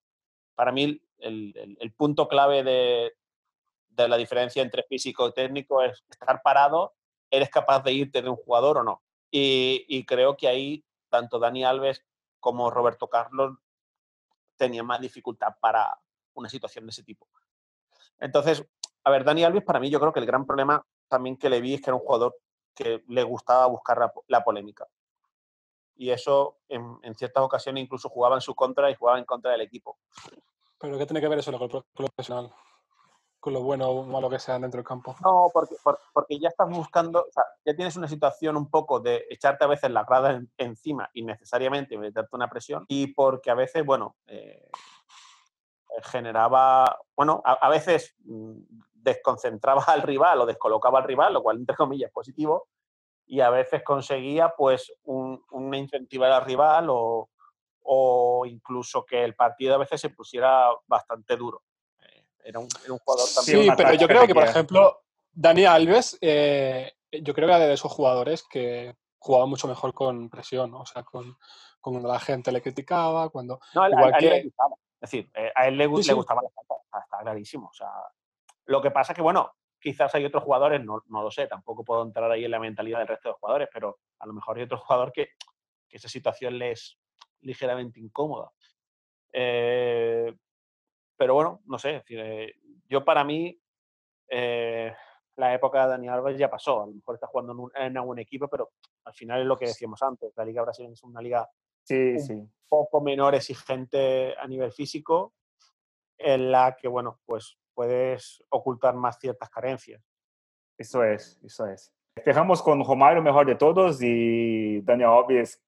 para 0.55 0.73
mí, 0.73 1.01
el, 1.19 1.77
el- 1.81 1.93
punto 1.93 2.29
clave 2.29 2.63
de, 2.63 3.13
de 3.91 4.09
la 4.09 4.17
diferencia 4.17 4.63
entre 4.63 4.83
físico 4.85 5.29
y 5.29 5.33
técnico 5.33 5.83
es 5.83 6.03
estar 6.11 6.43
parado, 6.43 6.95
eres 7.31 7.51
capaz 7.51 7.83
de 7.83 7.93
irte 7.93 8.23
de 8.23 8.29
un 8.29 8.37
jugador 8.37 8.79
o 8.79 8.83
no. 8.85 9.03
Y, 9.31 9.85
y 9.89 10.05
creo 10.05 10.37
que 10.37 10.49
ahí 10.49 10.85
tanto 11.09 11.39
Dani 11.39 11.65
Alves 11.65 12.05
como 12.41 12.71
Roberto 12.71 13.09
Carlos 13.09 13.57
tenían 14.57 14.87
más 14.87 15.01
dificultad 15.01 15.55
para 15.61 15.99
una 16.35 16.49
situación 16.49 16.87
de 16.87 16.91
ese 16.91 17.03
tipo. 17.03 17.29
Entonces, 18.19 18.65
a 19.05 19.11
ver, 19.11 19.25
Dani 19.25 19.45
Alves 19.45 19.65
para 19.65 19.81
mí 19.81 19.91
yo 19.91 20.01
creo 20.01 20.13
que 20.13 20.21
el 20.21 20.27
gran 20.27 20.47
problema 20.47 20.85
también 21.09 21.37
que 21.37 21.51
le 21.51 21.61
vi 21.61 21.75
es 21.75 21.81
que 21.81 21.91
era 21.91 21.97
un 21.97 22.03
jugador 22.03 22.37
que 22.75 23.03
le 23.09 23.23
gustaba 23.23 23.67
buscar 23.67 23.99
la, 23.99 24.13
la 24.29 24.45
polémica 24.45 24.87
y 25.97 26.11
eso 26.11 26.59
en, 26.69 26.99
en 27.03 27.15
ciertas 27.15 27.43
ocasiones 27.43 27.85
incluso 27.85 28.09
jugaba 28.09 28.35
en 28.37 28.41
su 28.41 28.55
contra 28.55 28.91
y 28.91 28.95
jugaba 28.95 29.19
en 29.19 29.25
contra 29.25 29.53
del 29.53 29.61
equipo. 29.61 29.99
pero 30.79 30.99
¿qué 30.99 31.07
tiene 31.07 31.21
que 31.21 31.29
ver 31.29 31.39
eso 31.39 31.53
con 31.59 31.69
lo 31.71 31.85
profesional? 31.95 32.51
Con 33.39 33.53
lo 33.55 33.63
bueno 33.63 33.89
o 33.89 34.03
malo 34.05 34.31
que 34.31 34.39
sea 34.39 34.59
dentro 34.59 34.79
del 34.79 34.87
campo. 34.87 35.17
No, 35.21 35.49
porque, 35.53 35.75
por- 35.83 35.99
porque 36.13 36.39
ya 36.39 36.49
estás 36.49 36.69
buscando, 36.71 37.21
o 37.29 37.33
sea, 37.33 37.43
ya 37.65 37.75
tienes 37.75 37.97
una 37.97 38.07
situación 38.07 38.57
un 38.57 38.71
poco 38.71 39.01
de 39.01 39.27
echarte 39.31 39.65
a 39.65 39.69
veces 39.69 39.91
la 39.91 40.05
grada 40.05 40.31
en- 40.33 40.51
encima 40.59 41.11
innecesariamente, 41.15 41.99
meterte 41.99 42.37
una 42.37 42.49
presión, 42.49 42.85
y 42.89 43.09
porque 43.09 43.51
a 43.51 43.55
veces, 43.55 43.85
bueno, 43.85 44.15
eh, 44.27 44.69
eh, 44.71 46.03
generaba, 46.05 47.01
bueno, 47.17 47.43
a, 47.45 47.53
a 47.55 47.69
veces 47.69 48.15
mm, 48.25 48.59
desconcentraba 48.95 49.83
al 49.89 50.03
rival 50.03 50.41
o 50.41 50.47
descolocaba 50.47 51.01
al 51.01 51.05
rival, 51.05 51.33
lo 51.35 51.43
cual 51.43 51.57
entre 51.59 51.75
comillas 51.77 52.09
es 52.09 52.13
positivo, 52.15 52.69
y 53.27 53.41
a 53.41 53.51
veces 53.51 53.83
conseguía 53.83 54.53
pues 54.57 54.93
un, 55.05 55.43
una 55.51 55.77
incentivar 55.79 56.31
al 56.33 56.45
rival 56.45 56.87
o, 56.91 57.31
o 57.83 58.47
incluso 58.47 59.05
que 59.05 59.25
el 59.25 59.35
partido 59.35 59.75
a 59.75 59.79
veces 59.79 60.01
se 60.01 60.11
pusiera 60.11 60.69
bastante 60.87 61.37
duro. 61.37 61.63
Eh, 62.01 62.27
Era 62.45 62.59
un, 62.59 62.69
era 62.85 62.93
un 62.93 62.99
jugador 62.99 63.29
también. 63.35 63.63
Sí, 63.63 63.71
pero 63.77 63.95
yo 63.95 64.07
creo 64.09 64.21
que 64.23 64.27
que, 64.29 64.35
por 64.35 64.45
ejemplo, 64.45 65.03
Dani 65.33 65.65
Alves, 65.65 66.19
eh, 66.21 66.93
yo 67.11 67.35
creo 67.35 67.49
que 67.49 67.55
era 67.55 67.59
de 67.67 67.73
esos 67.73 67.91
jugadores 67.93 68.43
que 68.49 68.95
jugaba 69.19 69.47
mucho 69.47 69.69
mejor 69.69 69.95
con 69.95 70.29
presión, 70.29 70.75
o 70.75 70.85
sea, 70.85 71.03
con, 71.05 71.25
con 71.81 71.95
cuando 71.95 72.09
la 72.09 72.19
gente 72.21 72.51
le 72.53 72.61
criticaba, 72.61 73.29
cuando... 73.31 73.61
No, 73.75 73.83
a, 73.83 73.87
él- 73.87 73.93
Igual 73.93 74.15
a 74.15 74.19
él 74.19 74.25
le 74.25 74.31
que- 74.31 74.43
gustaba. 74.49 74.75
Es 75.01 75.11
decir, 75.11 75.31
eh, 75.35 75.51
a 75.55 75.67
él 75.67 75.77
le, 75.79 75.87
Sí, 75.89 75.97
le 75.97 76.03
sí. 76.05 76.13
gustaba 76.13 76.43
la 76.43 76.49
falta, 76.51 76.75
está 77.05 77.19
clarísimo. 77.23 77.69
O 77.69 77.73
sea, 77.73 77.91
lo 78.67 78.81
que 78.81 78.93
pasa 78.93 79.13
es 79.13 79.17
que, 79.17 79.23
bueno, 79.23 79.53
quizás 79.83 80.15
hay 80.15 80.25
otros 80.25 80.45
jugadores, 80.45 80.83
no, 80.85 81.03
no 81.09 81.23
lo 81.23 81.31
sé, 81.31 81.47
tampoco 81.47 81.85
puedo 81.85 82.03
entrar 82.03 82.31
ahí 82.31 82.45
en 82.45 82.51
la 82.53 82.61
mentalidad 82.61 83.01
del 83.01 83.09
resto 83.09 83.31
de 83.31 83.35
jugadores, 83.35 83.69
pero 83.73 83.99
a 84.21 84.27
lo 84.27 84.33
mejor 84.33 84.57
hay 84.57 84.63
otro 84.63 84.79
jugador 84.79 85.13
que, 85.13 85.31
que 85.89 85.97
esa 85.97 86.09
situación 86.09 86.59
le 86.59 86.71
es 86.73 86.99
ligeramente 87.41 87.99
incómoda. 88.01 88.53
Eh, 89.33 90.35
pero 91.17 91.35
bueno, 91.35 91.61
no 91.67 91.79
sé, 91.79 91.93
decir, 91.93 92.19
eh, 92.21 92.55
yo 92.89 93.05
para 93.05 93.25
mí 93.25 93.59
eh, 94.29 94.95
la 95.37 95.55
época 95.55 95.83
de 95.83 95.89
Dani 95.91 96.09
Alves 96.09 96.39
ya 96.39 96.51
pasó. 96.51 96.83
A 96.83 96.87
lo 96.87 96.93
mejor 96.93 97.15
está 97.17 97.27
jugando 97.27 97.53
en, 97.53 97.59
un, 97.59 97.71
en 97.75 97.97
algún 97.97 98.19
equipo, 98.19 98.49
pero 98.49 98.71
al 99.05 99.15
final 99.15 99.41
es 99.41 99.47
lo 99.47 99.57
que 99.57 99.67
decíamos 99.67 100.03
antes. 100.03 100.33
La 100.37 100.45
Liga 100.45 100.63
Brasileña 100.63 100.95
es 100.95 101.03
una 101.03 101.21
liga 101.21 101.49
Sí, 101.85 101.95
Un- 102.15 102.21
sí. 102.21 102.49
poco 102.69 103.01
menor 103.01 103.35
exigente 103.35 104.35
a 104.39 104.47
nivel 104.47 104.73
físico, 104.73 105.35
en 106.17 106.53
la 106.53 106.77
que, 106.77 106.87
bueno, 106.89 107.21
pues 107.27 107.59
puedes 107.75 108.43
ocultar 108.51 108.95
más 108.95 109.19
ciertas 109.19 109.49
carencias. 109.51 110.03
Eso 110.79 111.03
es, 111.05 111.39
eso 111.45 111.67
es. 111.67 111.93
Dejamos 112.25 112.63
con 112.63 112.85
Romário, 112.85 113.23
mejor 113.23 113.47
de 113.47 113.55
todos, 113.55 114.01
y 114.03 114.81
Daniel 114.83 115.11
Alves, 115.11 115.63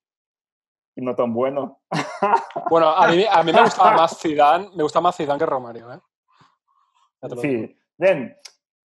y 0.97 1.01
no 1.03 1.14
tan 1.14 1.33
bueno. 1.33 1.81
Bueno, 2.71 2.88
a 2.90 3.09
mí, 3.09 3.25
a 3.31 3.43
mí 3.43 3.53
me 3.53 3.62
gustaba 3.62 3.93
más 3.97 4.19
Zidane, 4.21 4.69
me 4.75 4.83
gusta 4.83 5.01
más 5.01 5.17
Zidane 5.17 5.38
que 5.38 5.47
Romario, 5.47 5.93
¿eh? 5.93 6.01
Sí, 7.40 7.77
bien. 7.97 8.37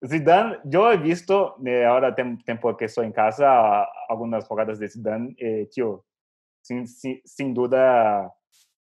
Zidane, 0.06 0.58
yo 0.64 0.90
he 0.90 0.96
visto, 0.96 1.56
eh, 1.66 1.84
ahora 1.84 2.14
tem- 2.16 2.42
tiempo 2.42 2.74
que 2.76 2.86
estoy 2.86 3.04
en 3.06 3.12
casa, 3.12 3.84
algunas 4.08 4.46
jugadas 4.46 4.78
de 4.78 4.88
Zidane, 4.88 5.36
eh, 5.38 5.68
tío, 5.70 6.06
sin, 6.62 6.86
sin, 6.86 7.20
sin 7.24 7.52
duda 7.52 8.32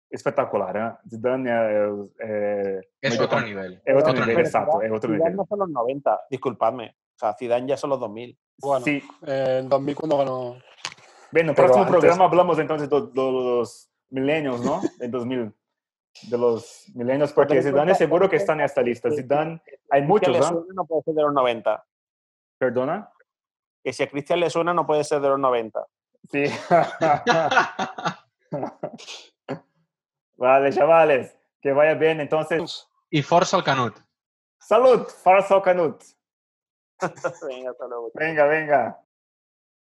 espectacular. 0.10 0.78
¿eh? 0.78 1.10
Zidane 1.10 1.50
eh, 1.52 1.91
eh, 2.19 2.82
Es 3.02 3.19
otro 3.19 3.41
nivel. 3.41 3.82
Es 3.86 3.95
otro 3.95 4.00
Otro 4.00 4.13
nivel, 4.13 4.28
nivel. 4.30 4.45
exacto, 4.45 4.82
es 4.82 4.91
otro 4.91 5.02
Zidane 5.10 5.17
nivel. 5.19 5.36
no 5.36 5.45
son 5.45 5.60
los 5.60 5.69
90, 5.69 6.22
disculpadme. 6.30 6.95
O 7.15 7.19
sea, 7.19 7.34
Zidane 7.34 7.67
ya 7.67 7.78
son 7.78 7.89
los 7.91 8.00
2000. 8.00 8.38
Bueno, 8.62 8.84
Sí, 8.86 9.04
eh, 9.28 9.60
en 9.62 9.69
2000 9.69 9.95
cuando 9.95 10.17
ganó... 10.17 10.52
Bien, 11.32 11.45
en 11.45 11.50
el 11.50 11.56
Pero 11.56 11.67
próximo 11.67 11.86
antes- 11.86 12.00
programa 12.00 12.26
hablamos 12.26 12.60
entonces 12.60 12.89
de, 12.89 13.02
de 13.02 13.12
los 13.32 13.91
milenios, 14.10 14.63
¿no? 14.63 14.82
En 15.00 15.12
2000. 15.12 15.54
De 16.30 16.38
los 16.38 16.86
milenios, 16.95 17.32
porque 17.34 17.62
Zidane 17.62 17.93
seguro 17.95 18.28
que 18.30 18.38
está 18.38 18.54
en 18.54 18.62
esta 18.62 18.82
lista. 18.82 19.10
Zidane, 19.12 19.62
hay 19.91 20.02
Cristian 20.02 20.08
muchos, 20.08 20.48
suena, 20.48 20.65
no 20.74 20.86
puede 20.86 21.04
ser 21.04 21.13
de 21.13 21.22
los 21.22 21.34
90. 21.34 21.86
¿Perdona? 22.58 23.12
Que 23.84 23.93
si 23.93 24.04
a 24.04 24.10
Cristian 24.10 24.39
le 24.39 24.50
suena, 24.50 24.74
no 24.74 24.86
puede 24.88 25.04
ser 25.04 25.22
de 25.22 25.30
los 25.30 25.39
90. 25.39 25.86
Sí. 26.32 26.45
vale, 30.39 30.71
chavales, 30.73 31.38
que 31.62 31.71
vaya 31.71 31.93
bien. 31.93 32.19
Entonces, 32.21 32.88
Y 33.12 33.21
Forza 33.21 33.58
al 33.58 33.63
Canut. 33.63 33.95
salud, 34.60 35.08
Farsa 35.08 35.62
Canut. 35.62 36.04
Venga, 37.47 37.71
hasta 37.71 37.88
luego. 37.88 38.12
Venga, 38.15 38.45
venga. 38.45 38.99